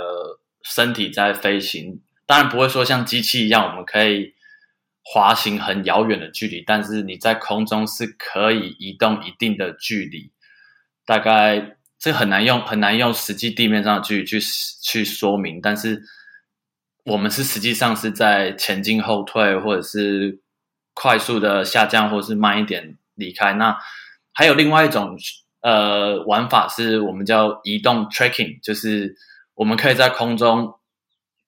[0.62, 4.34] 身体在飞行，当然不会说像机器一样，我们可以。
[5.10, 10.32] 滑行很遥远的距离，但是你在空中是可以移动一定的距离，
[11.06, 14.40] 大概这很难用很难用实际地面上的距离去
[14.82, 15.60] 去说明。
[15.60, 16.02] 但是
[17.04, 20.40] 我们是实际上是在前进后退，或者是
[20.94, 23.52] 快速的下降，或者是慢一点离开。
[23.54, 23.76] 那
[24.32, 25.18] 还有另外一种
[25.62, 29.16] 呃玩法，是我们叫移动 tracking，就是
[29.54, 30.78] 我们可以在空中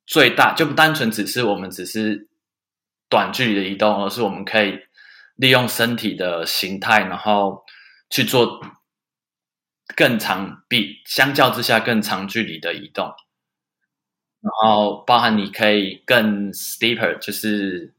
[0.06, 2.28] 最大就不单纯只是我们只是。
[3.10, 4.78] 短距离的移动，而是我们可以
[5.34, 7.64] 利用身体的形态，然后
[8.08, 8.60] 去做
[9.96, 13.06] 更长，比相较之下更长距离的移动。
[14.40, 17.94] 然后包含你可以更 steeper，就是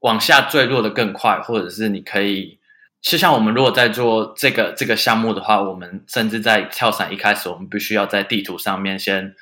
[0.00, 2.58] 往下坠落的更快，或者是你可以，
[3.00, 9.34] 就像我们如果在做这个这个项目的话，我们甚至在跳伞一开始，我们必须要在地图上面先。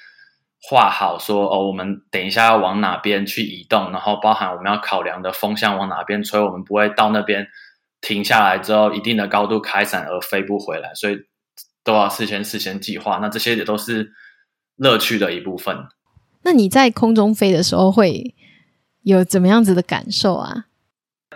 [0.61, 7.47] 画好说哦，我们等一下要往哪边去移动，然后包含我们要考量的风向往哪边吹，我们不会到那边
[8.01, 11.17] 停下来之后一定的高度开伞而飞不回来，所以
[11.85, 13.19] 都要事先事先计划。
[13.19, 14.13] 那这些也都是
[14.77, 15.77] 乐趣的一部分。
[16.43, 18.35] 那你在空中飞的时候会
[19.03, 20.67] 有怎么样子的感受啊？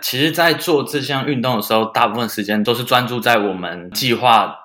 [0.01, 4.55] 其实，在做这项运动的时候，大部分时间都是专注在我们计划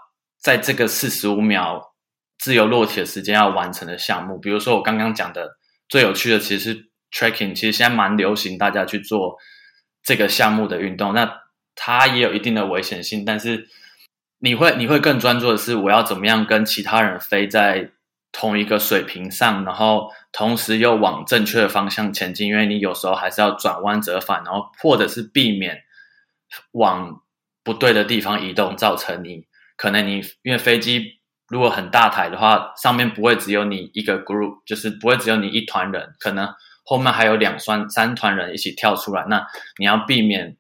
[0.41, 1.85] 在这个四十五秒。
[2.41, 5.57] 自由落体的时间要完成的项目，比如说我刚刚讲的
[5.89, 9.37] 最有趣的，其实是 tracking 其实现在蛮流行大家去做
[10.05, 11.13] 这个项目的运动。
[11.13, 11.29] 那
[11.81, 13.69] 它也有一定的危险性，但是
[14.41, 17.93] 你会你会更专注的是，我要怎么样跟其他人飞在
[18.33, 22.49] 同一个水平上，然后同时又往正确的方向前进。
[22.49, 25.79] 因为你有时候还是要转弯折返，然后或者是避免
[26.73, 27.23] 往
[27.63, 31.19] 不对的地方移动，造成你可能你因为飞机。
[31.51, 36.47] 如果很大台的话，上面不会只有你一个 group，就是不会只有你一团人，可能
[36.85, 39.25] 后面还有两双、三团人一起跳出来。
[39.31, 39.47] 那
[39.79, 40.59] 你要避免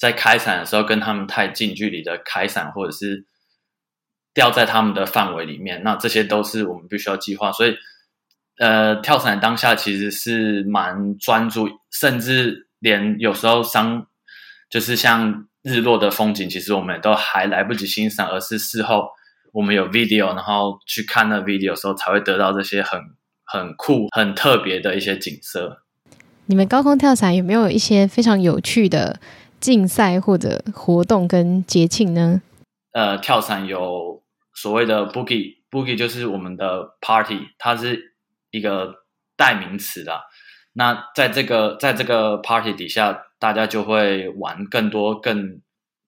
[0.00, 3.26] 在开伞的时候跟他们太近距离的开伞，或者是
[4.32, 5.82] 掉在他们的范围里面。
[5.84, 7.52] 那这些都是我们必须要计划。
[7.52, 7.76] 所以，
[8.58, 14.06] 呃，跳伞当下其实是蛮专注，甚至连有时候伤
[14.70, 19.10] 就是像日落的风景，其实我们都还来不及欣赏，而是事后。
[19.52, 23.00] 我们有 video，然后去看那 video 的时候，才会得到这些很
[23.44, 25.82] 很酷、很特别的一些景色。
[26.46, 29.20] 你们高空跳伞有没有一些非常有趣的
[29.60, 32.40] 竞赛或者活动跟节庆呢？
[32.92, 34.22] 呃，跳伞有
[34.54, 38.16] 所谓的 boogie，boogie 就是我们的 party，它是
[38.50, 38.94] 一个
[39.36, 40.20] 代名词的。
[40.72, 45.60] 那在这个在这个 party 底下，大家就会玩更多更。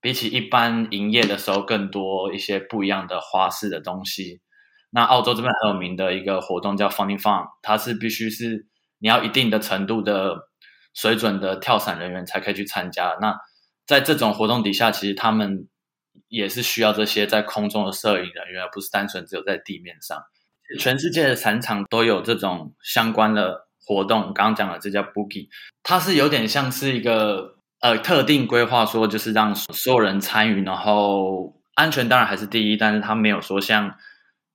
[0.04, 4.40] 比起一般营业的时候，更多一些不一样的花式的东西。
[4.90, 8.66] 那澳洲这边很有名的一个活动叫 Funny Fun，它是必须是
[8.98, 10.48] 你要一定的程度的
[10.94, 13.16] 水准的跳伞人员才可以去参加。
[13.20, 13.37] 那
[13.87, 15.66] 在这种活动底下，其实他们
[16.28, 20.22] 也是需要这些在空中的摄影人员，而不是单纯只有在地面上。
[20.78, 24.33] 全世界的伞场都有这种相关的活动。
[24.33, 25.48] 刚刚讲的这叫 Boogie，
[25.83, 33.94] 它是有点像是一个呃特定规划，说就是让所有人参与，然后安全当然还是第一，但是它没有说像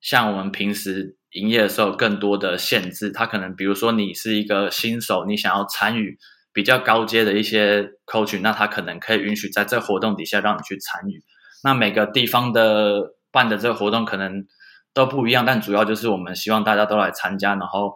[0.01, 3.11] 像我们平时营业的时候更多的限制。
[3.11, 6.17] 他可能比如说你是一个新手，你想要参与
[6.51, 11.23] 比较高阶的一些 coach，那他可能可以允许在这活动底下让你去参与。
[11.63, 14.45] 那每个地方的办的这个活动可能
[14.93, 17.93] 都不一样，但主要就是我们希望大家都来参加，然后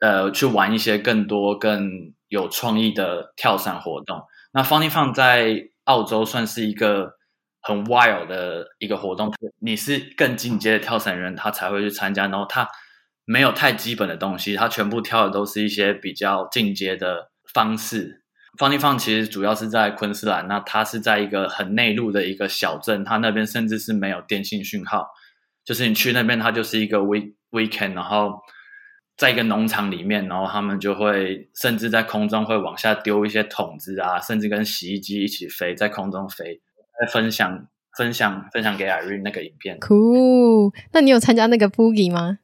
[0.00, 1.90] 呃去玩一些更多更
[2.28, 4.20] 有创意的跳伞活动。
[4.52, 7.12] 那 Funny Fun 在澳洲算是一个
[7.64, 12.68] 很 wild 的一个活动，你是更进阶的跳伞人，他才会去参加，然后他
[13.24, 18.22] 没有太基本的东西，他全部跳的都是一些比较进阶的方式。
[18.58, 25.08] Funny Fun 其实主要是在昆士兰，那它是在一个很内陆的一个小镇，它那边甚至是没有电信讯号，
[25.64, 28.38] 就是你去那边，它就是一个 week weekend，然后
[29.16, 36.60] 在一个农场里面，然后他们就会甚至在空中会往下丢一些桶子啊，甚至跟洗衣机一起飞，在空中飞，
[37.00, 39.78] 来分享分享分享给 Irene 那个影片。
[39.80, 42.38] Cool，那你有参加那个 Boogie 吗？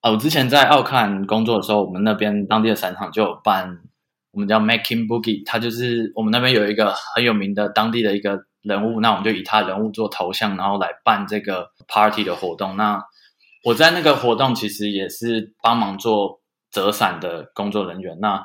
[0.00, 3.78] 啊，我之前在奥克兰工作的时候，我们那边当地的散场就有办。
[4.30, 12.76] 我们叫 Making Boogie，它就是我们那边有一个很有名的当地的一个人物，那我们就以他人物做头像，然后来办这个 party 的活动。
[12.76, 13.02] 那
[13.64, 18.16] 我在那个活动其实也是帮忙做折伞的工作人员。
[18.20, 18.44] 那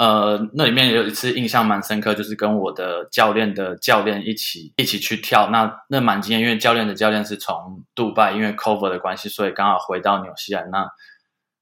[0.00, 5.50] 呃，那里面有一次印象蛮深刻，就是跟我的教练的教练一起一起去跳。
[5.50, 10.70] 那那蛮惊艳，因为教练的教练是从杜拜，因为 cover 的关系，所以刚好回到纽西兰。
[10.70, 10.88] 那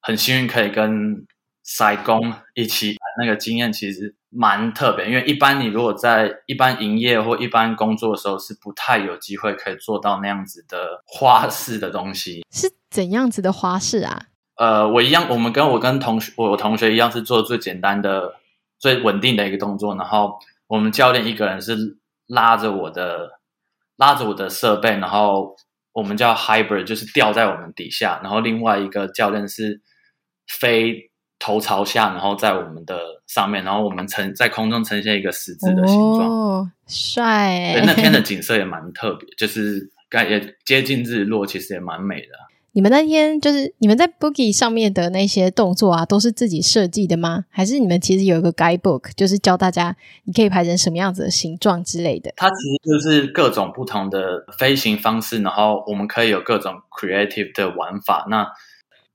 [0.00, 1.26] 很幸运可以跟。
[1.70, 12.42] 塞工一起那个经验其实蛮特别，因为一般你如果在一般营业或一般工作的时候是不太有机会可以做到那样子的花式的东西。
[12.50, 14.28] 是怎样子的花式啊？
[14.58, 18.34] 呃，我一样，我们跟我跟同学，我同学一样是做最简单的、
[18.78, 19.94] 最稳定的一个动作。
[19.94, 23.38] 然后我们教练一个人是拉着我的
[23.96, 25.56] 拉着我的设备，然后
[25.92, 28.20] 我们叫 hybrid，就是吊在我们底下。
[28.22, 29.80] 然后另外一个教练是
[30.46, 31.08] 飞。
[31.40, 37.74] 头朝下，然后在我们的上面，然后我们呈在空中呈现一个十字的形状，哦，帅！
[37.74, 42.32] 对，那天的景色也蛮特别，就是感也接近日落，其实也蛮美的。
[42.78, 47.44] 你们那天就是你们在 Boogie 上面的那些动作啊，都是自己设计的吗？
[47.50, 52.32] 还是你们其实有一个 Guidebook，就是教大家你可以排成什么样子的形状之类的？
[52.36, 58.28] 它其实就是各种不同的飞行方式，然后我们可以有各种 creative 的玩法。
[58.30, 58.46] 那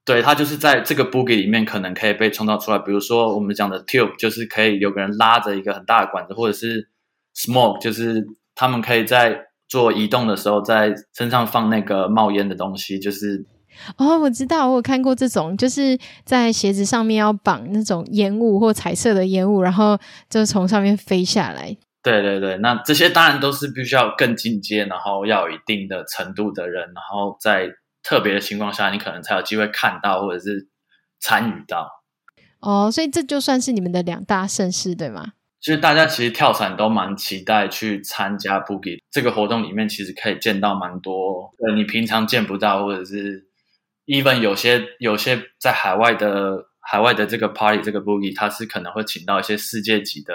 [0.04, 6.90] 对，它就是在这个 boogie 里面可能可以被创造出来，比如说我们讲的 tube，就是可以有个人拉着一个很大的管子，或者是
[7.34, 13.46] smoke，就是他们可以在做移动的时候在身上放那个冒烟的东西，就是
[13.98, 19.98] 哦，我知道，我有看过这种，就是在鞋子上面要绑那种烟雾或彩色的烟雾，然后
[20.30, 21.76] 就从上面飞下来。
[22.02, 27.70] 对对对，那这些当然都是必须要更进阶，然后要有一定的程度的人，然后在。
[28.06, 30.68] 特别的情况下，你可能才有机会看到或者是
[31.22, 31.90] 参与到。
[32.60, 35.32] 哦，所以这就算是你们的两大盛事，对吗？
[35.62, 43.48] 就是大家其实跳伞都蛮期待去参加 Boogie 这个活动里面，其实可以见到蛮多呃你平常见不到，或者是
[44.06, 50.34] even 有些有些在海外的海外的这个 party 这个 Boogie，它是可能会请到一些世界级的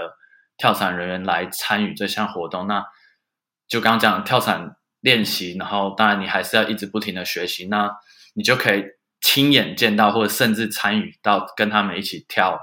[0.56, 2.66] 跳伞人员来参与这项活动。
[2.66, 2.84] 那
[3.66, 4.74] 就刚刚讲跳伞。
[5.00, 7.88] 练习，然后当然你还是要一直不停的学习，那
[8.34, 8.82] 你就可以
[9.20, 12.58] 亲眼见到，或者甚至参与到跟他们一起跳，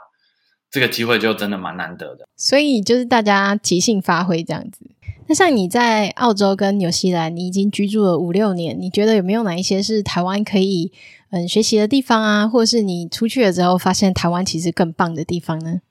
[0.70, 2.28] 这个机会就真的蛮难得的。
[2.36, 4.86] 所以就是大家即兴发挥这样子。
[5.28, 10.92] 那像你在澳洲跟纽西兰，你已经居住了五六年，你觉得有没有哪一些是台湾可以
[11.32, 12.48] 嗯学习的地方啊？
[12.48, 15.82] 或是你出去了之后发现台湾其实更棒的地方呢？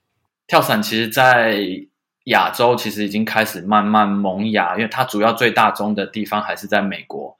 [0.47, 1.59] 跳伞其实，在
[2.25, 7.35] 亚洲其实已经开始慢慢萌芽，因为它主要最大宗的地方还是在美国。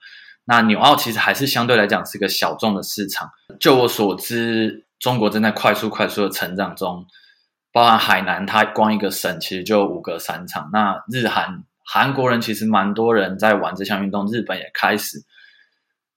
[0.46, 3.30] 那纽澳其实还是相对来讲是一个小众的市场。
[3.60, 7.06] 就我所知，中国正在快速快速的成长中，
[7.72, 10.70] 包含海南，它光一个省其实就有五个伞场。
[10.74, 15.20] 那日韩韩国人其实蛮多人在玩这项运动，日本也开始。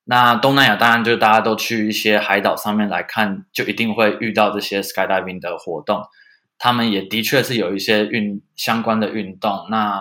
[0.05, 6.03] 那东南亚当然就大家都去一些海岛上面来看，就一定会遇到这些 skydiving 的活动。
[6.57, 9.67] 他们也的确是有一些运相关的运动。
[9.71, 10.01] 那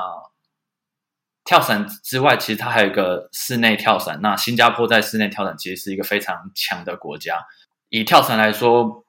[1.43, 4.19] 跳伞之外，其实它还有一个室内跳伞。
[4.21, 7.45] 那新加坡在室内跳伞其实是一个非常强的国家。
[7.89, 9.05] 以跳伞来说，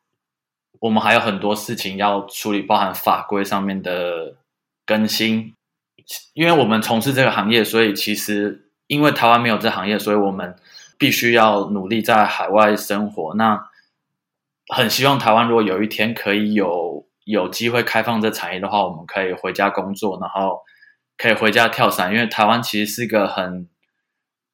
[0.81, 4.37] 我们还有很多事情要处理，包含法规上面的
[4.85, 5.55] 更新，
[6.33, 10.57] 因为我们从事这个行业，所以其实因为台湾没有这行业，所以我们
[10.97, 13.35] 必须要努力在海外生活。
[13.35, 13.61] 那
[14.75, 20.61] 很希望台湾如果有一天可以有有机会开放这产业的话，我们可以回家工作，然后
[21.17, 22.13] 可以回家跳伞。
[22.15, 23.69] 因为台湾其实是一个很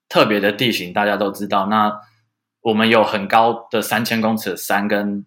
[0.09, 1.67] 特别的地形，大家都知道。
[1.67, 1.93] 那
[2.63, 5.25] 我们有很高的三千公尺的山，跟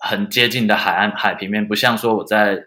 [0.00, 2.64] 很接近的海岸海平面，不像说我在。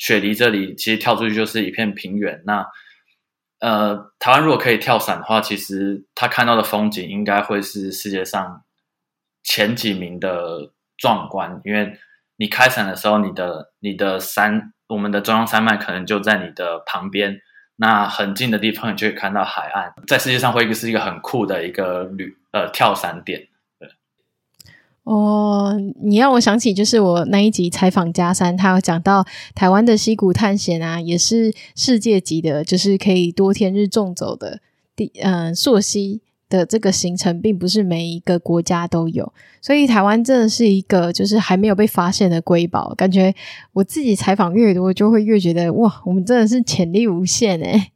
[0.00, 2.42] 雪梨这里其实跳出去就是一片平原。
[2.46, 2.66] 那
[3.60, 8.64] 呃，台湾如果可以跳伞的话，其实他看到的风景应该会是世界上
[9.42, 11.60] 前几名的壮观。
[11.64, 11.98] 因为
[12.36, 17.38] 你开伞的时候，你的你的山，我们的中央山脉可能就在你的旁边，
[17.76, 23.48] 那很近的地方你就可以看到海岸，在世界上会是一个很酷的一个旅呃跳伞点。
[25.02, 34.60] 哦，你让我想起就是我那一集采访佳珊，他有讲到台湾的溪谷探险啊，也是世界级的，就是可以多天日纵走的
[34.94, 36.20] 地，嗯，溯溪
[36.50, 39.32] 的这个行程，并不是每一个国家都有，
[39.62, 42.94] 所以台湾真的是一个就是还没有被发现的瑰宝。
[42.94, 43.34] 感觉
[43.72, 47.92] 我自己采访越多，就会越觉得哇，我们真的是潜力无限诶。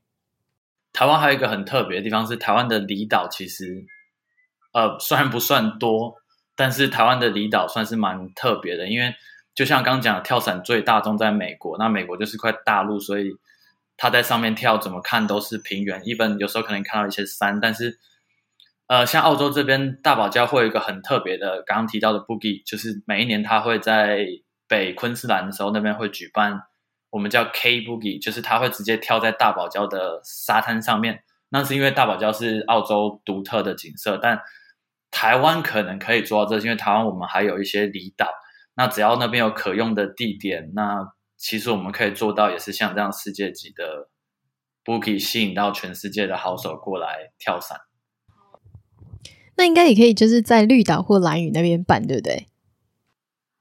[0.92, 3.84] 台湾还有一个很特别的地方是，台湾的离岛其实，
[4.72, 6.14] 呃，虽然不算多。
[6.56, 9.14] 但是台湾的离岛算是蛮特别的，因为
[9.54, 13.30] 就像刚刚讲，跳伞最大宗在美国，那美国就是块大陆，所以
[13.96, 16.00] 他在上面跳，怎么看都是平原。
[16.06, 17.98] 一般有时候可能看到一些山，但是
[18.86, 24.26] 呃，像澳洲这边大堡礁会有一个很特别的，刚刚提到的 Boogie，就是每一年他会在
[24.68, 26.60] 北昆士兰的时候那边会举办，
[27.10, 31.22] 我们叫 K Boogie，就是他会直接跳在大堡礁的沙滩上面。
[31.50, 34.40] 那是因为大堡礁是澳洲独特的景色，但
[35.16, 38.26] 台湾可能可以做到这，因为台湾我们还有一些离岛，
[38.74, 41.06] 那只要那边有可用的地点，那
[41.36, 44.08] 其实我们可以做到，也是像这样世界级的
[44.84, 47.78] bookie 吸引到全世界的好手过来跳伞。
[49.56, 52.48] 那应该也可以，就是在绿岛或兰屿那边办，对不对？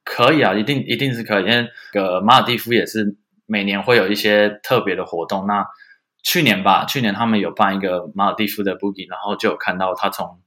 [0.04, 5.46] 可以啊，一定一定是可以，因为个马尔地夫也是每年会有一些特别的活动。
[5.46, 5.64] 那
[6.24, 10.40] 去年吧，去年他们有办一个马尔地夫的 bookie，然后就有看到他从。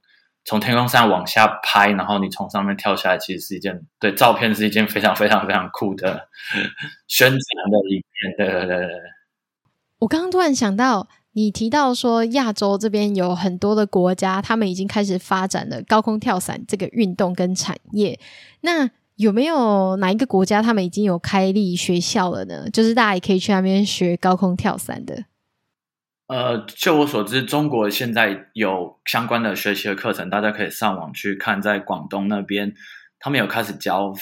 [0.47, 6.29] 从天空上往下拍，然后你从上面跳下来，其实是一件对照片是一件非常非常非常酷的
[7.07, 8.37] 宣传的影片。
[8.37, 8.95] 对对对对。
[9.99, 18.17] 我刚刚突然想到，你提到说亚洲这边有很多的国家，他们已经开始发展了高空跳伞这个运动跟产业。
[18.61, 22.69] 那有没有哪一个国家他们已经有开立学校了呢？
[22.69, 25.25] 就是大家也可以去那边学高空跳伞的。
[26.27, 31.61] 呃，就我所知，中国现在有相关的学习的课程，大家可以上网去看。
[31.61, 32.73] 在广东那边，
[33.17, 34.13] 他们有开始教，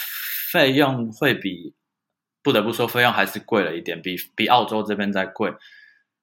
[0.52, 1.74] 费用会比，
[2.44, 5.52] 不得不说，费用还是贵了一点，比比澳洲这边再贵。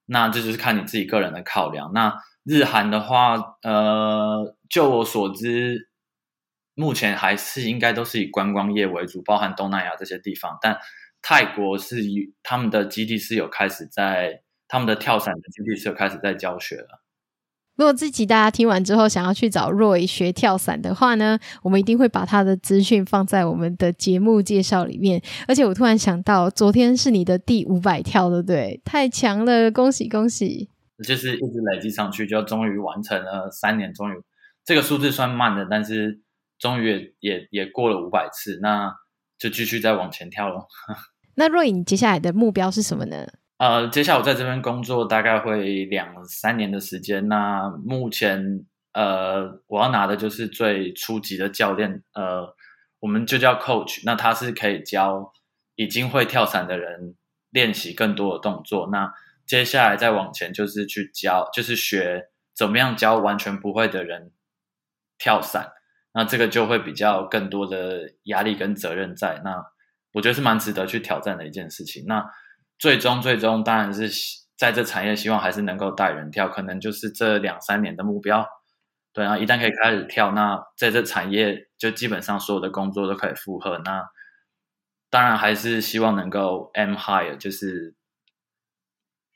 [0.06, 1.92] 那这就是看你自己个人的考量。
[1.92, 5.88] 那日韩的话，呃，就我所知，
[6.76, 10.56] 目前还是应该都是以观光业为主，包含东南亚这些地方。
[10.62, 10.78] 但
[11.20, 14.42] 泰国是以他们的基地是有开始在。
[14.72, 17.02] 他们的跳伞的基地是有开始在教学了。
[17.76, 25.20] 如果自己大家听完之后想要去找 Roy 学跳伞的话呢，我们一定会把他的资讯放在我们的节目介绍里面。
[25.46, 28.80] 而且我突然想到，昨天是你的第五百跳，对不对？
[28.82, 30.70] 太强了，恭喜恭喜！
[31.06, 34.14] 就是一直累积上去，就终于完成了三年，终于
[34.64, 36.22] 这个数字算慢的，但是
[36.58, 38.90] 终于也也也过了五百次，那
[39.38, 40.66] 就继续再往前跳喽。
[41.36, 43.26] 那 Roy，你接下来的目标是什么呢？
[43.62, 47.28] 呃，接下来我在这边工作大概会两三年的时间。
[47.28, 52.56] 那目前呃，我要拿的就是最初级的教练，呃，
[52.98, 54.02] 我们就叫 coach。
[54.04, 55.32] 那他是可以教
[55.76, 57.14] 已经会跳伞的人
[57.50, 58.88] 练习更多的动作。
[58.90, 59.14] 那
[59.46, 64.32] 接下来再往前就是去教，就是学怎么样教完全不会的人
[65.18, 65.70] 跳伞。
[66.14, 69.40] 那这个就会比较更多的压力跟责任在。
[69.44, 69.64] 那
[70.14, 72.04] 我觉得是蛮值得去挑战的一件事情。
[72.08, 72.28] 那
[72.82, 74.10] 最终，最终当然是
[74.56, 78.44] 在这产业，希望还是能够带人跳，可能就是这两三年的目标。
[79.12, 83.78] 对啊，一旦可以开始跳，那在这产业就基本上所有的工作都可以负荷。
[83.84, 84.02] 那
[85.10, 87.94] 当然还是希望能够 M higher，就是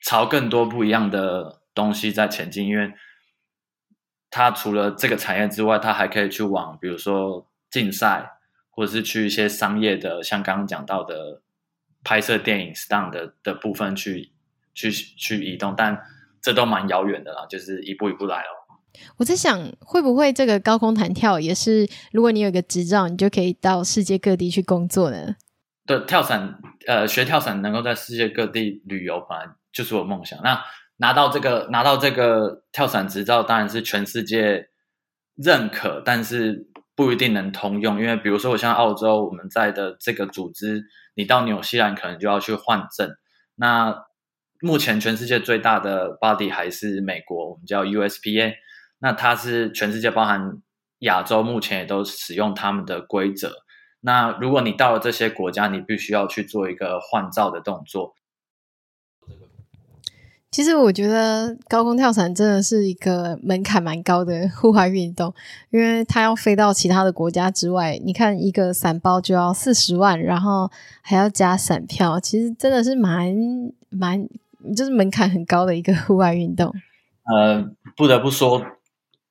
[0.03, 2.66] 朝更多不一样的东西在前进。
[2.66, 2.94] 因为
[4.28, 8.28] 它除了这个产业之外，它还可以去往比如说竞赛，
[8.70, 11.42] 或者是去一些商业的，像刚刚讲到的。
[12.07, 14.30] 拍摄电影 stunt 的的部分去
[14.74, 16.00] 去去移动，但
[16.40, 18.54] 这都蛮遥远的啦，就是一步一步来哦。
[19.16, 25.34] 我在想，会不会这个高空弹跳也是，如果你有一个执照，你就可以到世界各地去工作呢？
[25.84, 30.38] 对，跳伞，呃，学跳伞能够在世界各地旅游，本来就是我梦想。
[30.44, 30.62] 那
[30.98, 34.68] 拿到这个拿到这个跳伞执照，当然是全世界
[35.34, 38.00] 认可，但是不一定能通用。
[38.00, 40.82] 因为比如说，我像澳洲，我们在的这个组织，
[41.16, 43.10] 你到纽西兰可能就要去换证。
[43.56, 44.04] 那
[44.60, 48.54] 目前全世界最大的 body 还是美国，我们叫 USPA。
[48.98, 50.62] 那它是全世界包含
[51.00, 53.52] 亚洲，目前也都使用他们的规则。
[54.00, 58.14] 那如果你到了这些国家，你必须要去做一个换照的动作。
[60.51, 65.34] 其实我觉得高空跳伞真的是一个门槛蛮高的户外运动，
[65.70, 68.01] 因为它要飞到其他的国家之外。
[68.03, 70.70] 你看一个伞包就要四十万，然后
[71.03, 73.36] 还要加伞票，其实真的是蛮
[73.90, 74.26] 蛮
[74.74, 76.72] 就是门槛很高的一个户外运动。
[77.24, 78.64] 呃，不得不说，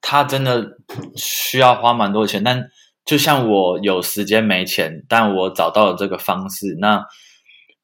[0.01, 0.77] 它真的
[1.15, 2.43] 需要花蛮多钱。
[2.43, 2.67] 但
[3.03, 6.75] 就像我有时间没钱，但我找到了这个方式。
[6.79, 7.03] 那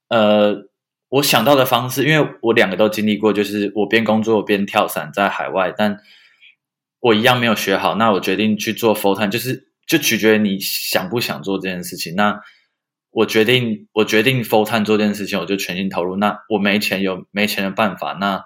[0.09, 0.69] 呃。
[1.12, 5.99] 我想到的方式，因为我两个都经历过，就是我边工作边跳伞在海外，但
[7.01, 7.95] 我一样没有学好。
[7.95, 12.16] 那我决定去做 full time，就是就取决于你想不想做这件事情。
[12.16, 12.39] 那
[13.09, 16.16] 我决定，我决定 full time 做这件事情，我就全心投入。
[16.16, 18.14] 那我没钱有没钱的办法。
[18.14, 18.45] 那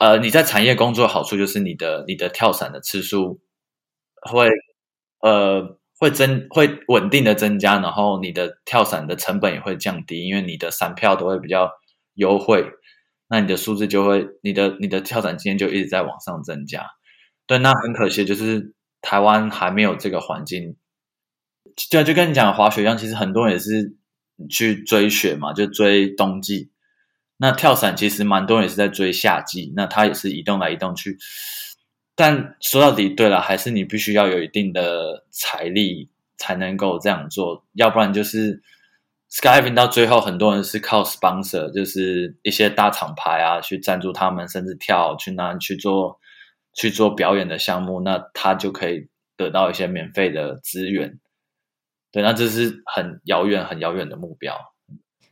[0.00, 3.40] 呃，你在产业工作好处就是你的你的跳伞的次数
[4.20, 4.50] 会
[5.20, 5.78] 呃。
[5.98, 11.70] 会增会稳定的增加，然后你的跳伞的成本也会降低，因为你的伞票都会比较
[12.14, 12.64] 优惠，
[13.28, 16.86] 那你的数字就会，你的你的跳伞经验就一直在往上增加。
[17.46, 20.76] 对，那很可惜，就是台湾还没有这个环境。
[21.90, 23.96] 就，就跟你讲滑雪一样，其实很多人也是
[24.50, 26.70] 去追雪嘛，就追冬季。
[27.36, 31.16] 那跳伞其实蛮多人也是在追夏季，那它也是移动来移动去。
[32.18, 38.60] 但说到底，对了，还是你必须要有一定的财力才能够这样做，要不然就是
[39.30, 46.18] skydiving 到最后，很多人是靠 sponsor，就是一些大厂牌啊去赞助他们，甚至跳去那去做
[46.74, 49.06] 去做表演的项目，那他就可以
[49.36, 51.20] 得到一些免费的资源。
[52.10, 54.58] 对，那这是很遥远、很遥远的目标。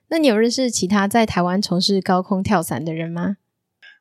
[0.07, 3.39] 那你有认识其他在台湾从事高空跳伞的人吗？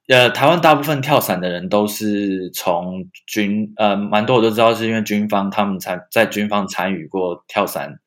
[0.07, 7.99] 呃，台湾大部分跳伞的人都是从军，呃，蛮多我都知道是因为军方他们参在军方参与过跳伞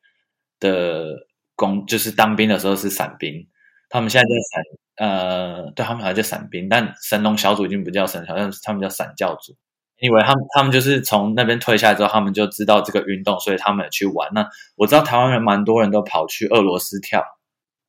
[0.61, 1.07] 的
[1.55, 3.45] 工，就是当兵的时候是伞兵，
[3.89, 9.53] 他们现在在伞，呃，对他们还在伞兵，但神龙小组已经不叫神，好像他们叫伞教组，
[9.99, 14.29] 因为他们他们就是从那边退下来之后，他们就知道这个运动，所以他们也去玩。
[14.33, 14.47] 那
[14.77, 17.21] 我知道台湾人蛮多人都跑去俄罗斯跳。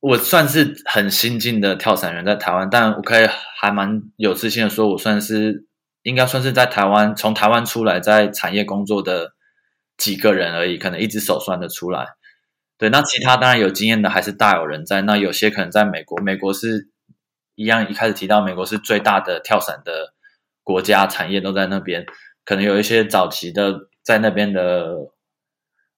[0.01, 5.67] 我算是很新进的跳伞员在台湾，但我可以还蛮有自信的说，我算是
[6.01, 9.33] 应该算是在台湾从台湾出来在产业工作的
[9.97, 12.07] 几个人而已，可能一只手算得出来。
[12.79, 15.03] 对，那其他当然有经验的还是大有人在。
[15.03, 16.89] 那有些可能在美国，美国是
[17.53, 20.15] 一样，一开始提到美国是最大的跳伞的
[20.63, 22.07] 国家，产业都在那边，
[22.43, 25.11] 可能有一些早期的在那边的。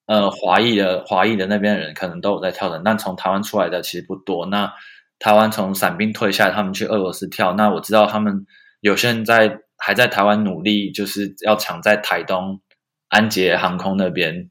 [0.05, 4.45] 呃，华裔的华裔的那边人可能都有在跳伞，但从台湾出来的其实不多。
[4.47, 4.73] 那
[5.17, 7.53] 台湾从伞兵退下，他们去俄罗斯跳。
[7.53, 8.45] 那我知道他们
[8.81, 12.59] 有些人在还在台湾努力，就是要抢在台东
[13.07, 14.49] 安捷航空那边，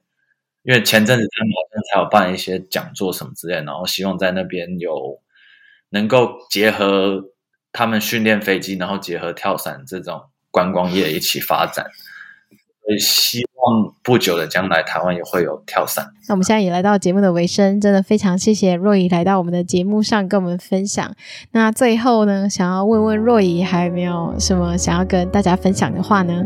[0.62, 5.20] 因为前阵子他们好像才有办一些讲座什么之类，然后希望在那边有
[5.90, 7.22] 能够结合
[7.72, 11.86] 他们训练飞机，然后结合跳伞这种观光业一起发展。
[12.84, 16.04] 所以希望不久的将来，台湾也会有跳伞。
[16.28, 21.14] 那我们现在也来到节目的尾声，真的非常谢谢若仪来到我们的节目上跟我们分享。
[21.52, 26.44] 那最后呢，想要问问若仪，还有没有什么想要跟大家分享的话呢？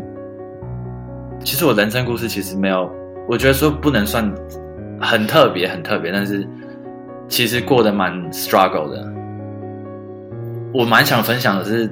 [1.43, 2.87] 其实我人生故事其实没有，
[3.27, 4.31] 我觉得说不能算
[5.01, 6.47] 很特别，很特别，但是
[7.29, 9.11] 其实过得蛮 struggle 的。
[10.75, 11.91] 我蛮想分享的是，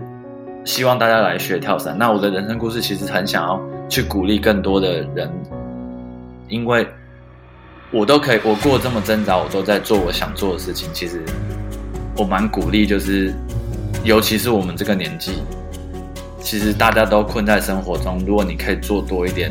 [0.66, 1.96] 希望大家来学跳伞。
[1.96, 3.58] 那我的人生故事其实很想要。
[3.88, 5.30] 去鼓励更多的人，
[6.48, 6.86] 因为
[7.90, 10.88] 我都可以，我过这么挣扎，我都在做我想做的事情。
[10.92, 11.22] 其实
[12.16, 13.32] 我蛮鼓励，就是
[14.02, 15.42] 尤其是我们这个年纪，
[16.40, 18.18] 其实大家都困在生活中。
[18.26, 19.50] 如果你可以做多一点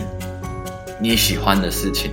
[1.00, 2.12] 你喜欢的事情，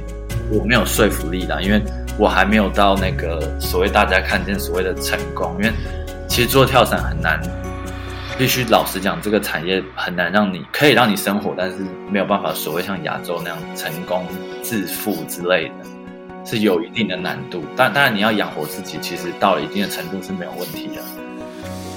[0.52, 1.82] 我没有说服力的，因为
[2.18, 5.52] 我还没有到那个所谓大家看见所谓的成功。
[5.58, 5.72] 因为
[6.28, 7.40] 其实做跳伞很难。
[8.40, 11.76] 必须老实讲，这个产业很难让你可以让你生活，但是
[12.10, 14.24] 没有办法所谓像亚洲那样成功
[14.62, 15.74] 致富之类的，
[16.46, 17.62] 是有一定的难度。
[17.76, 21.02] 但当然你要养活自己，其实到了一定的程度是没有问题的。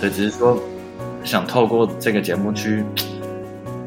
[0.01, 0.61] 对，只是说
[1.23, 2.83] 想透过这个节目去，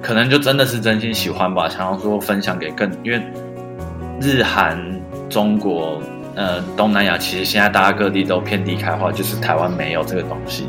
[0.01, 3.21] 可能就真的是真心喜欢吧，想要说分享给更，因为
[4.19, 4.83] 日韩、
[5.29, 6.01] 中国、
[6.35, 10.67] 呃东南亚，其实现在大家各地都遍地开花，就是台湾没有这个东西。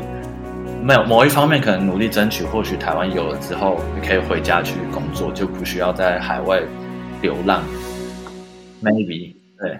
[0.80, 6.60] 没有某一方面可能努力争取，或许台湾有了之后，你可以回家去工作，就不需要在海外
[7.20, 7.62] 流浪。
[8.82, 9.78] Maybe 对。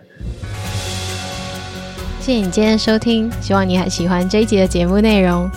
[2.20, 5.48] 谢谢你今天收听，希望你还喜欢这一集的节目内容。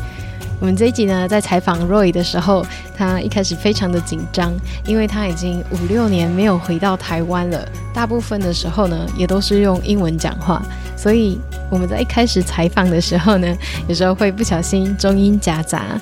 [0.62, 2.64] 我们这一集呢，在采访 Roy 的时候，
[2.96, 4.54] 他一开始非常的紧张，
[4.86, 10.62] 因为他已经五六年没有回到台湾了，大部分的时候呢，也都是用英文讲话，
[10.96, 11.40] 所以
[11.72, 13.58] 我们在一开始采访的时候呢，
[13.88, 16.00] 有时候会不小心中英夹杂。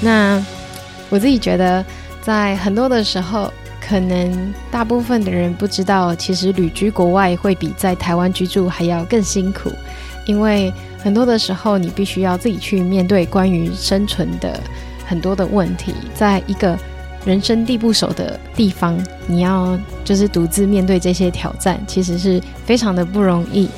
[0.00, 0.42] 那
[1.10, 1.84] 我自己觉得，
[2.22, 3.52] 在很多的时候，
[3.86, 9.70] 可能大部分的人不知道，其实旅居国外会比在台湾居住还要更辛苦，
[10.24, 14.60] 因为很多的时候，你必须要自己去面对关于生存的
[15.06, 16.76] 很多的问题，在一个
[17.24, 23.68] 人生地不熟的地方，你要就是独自面对这些挑战，其实是非常的不容易。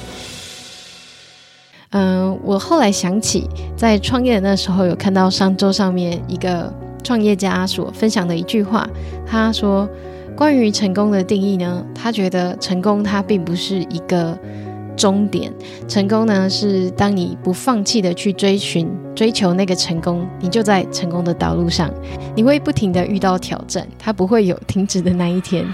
[1.91, 3.47] 嗯、我后来想起，
[3.77, 6.73] 在创业的那时候，有看到商周上面一个
[7.05, 8.89] 创业家所分享的一句话，
[9.27, 9.89] 他说
[10.35, 14.39] ：“关于成功的定义呢，他觉得成功它并不是一个。”
[15.01, 15.51] 终点
[15.89, 21.91] 成功呢，是当你不放弃的去追寻、追求那个成功，你就在成功的道路上。
[22.37, 25.65] 你会不停的遇到挑战，它不会有停止的那一天。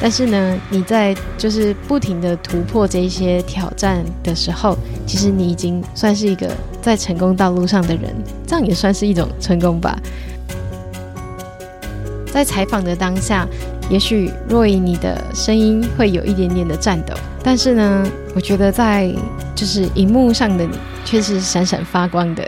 [0.00, 4.74] 但是呢，你在就是不停的突破这些挑战的时候，
[5.06, 6.50] 其实你已经算是一个
[6.80, 8.04] 在成功道路上的人，
[8.46, 9.94] 这样也算是一种成功吧。
[12.32, 13.46] 在采访的当下，
[13.90, 17.12] 也许若以你的声音会有一点点的颤抖。
[17.42, 19.10] 但是呢，我觉得在
[19.54, 22.46] 就是荧幕上的你却是闪闪发光的。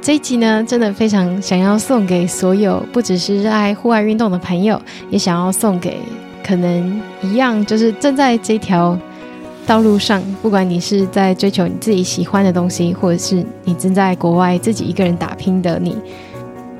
[0.00, 4.80] 这一集呢，真的非常想要送给所有不只是热爱户外运动的朋友，
[5.10, 5.98] 也想要送给
[6.42, 8.98] 可能一样就是正在这条
[9.66, 15.96] 道路上，不管你是在追求你自己喜欢的东西，或者是你正在国外自己一个人打拼的你。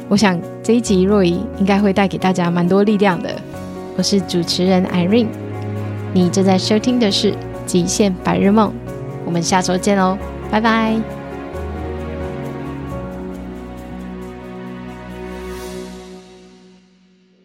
[0.08, 3.30] 我想这一集若仪应该会带给大家蛮多力量的。
[3.96, 5.47] 我是主持人 Irene。
[6.12, 7.32] 你正在收听的是
[7.66, 8.70] 《极限白日梦》，
[9.24, 10.16] 我们下周见喽，
[10.50, 11.17] 拜拜。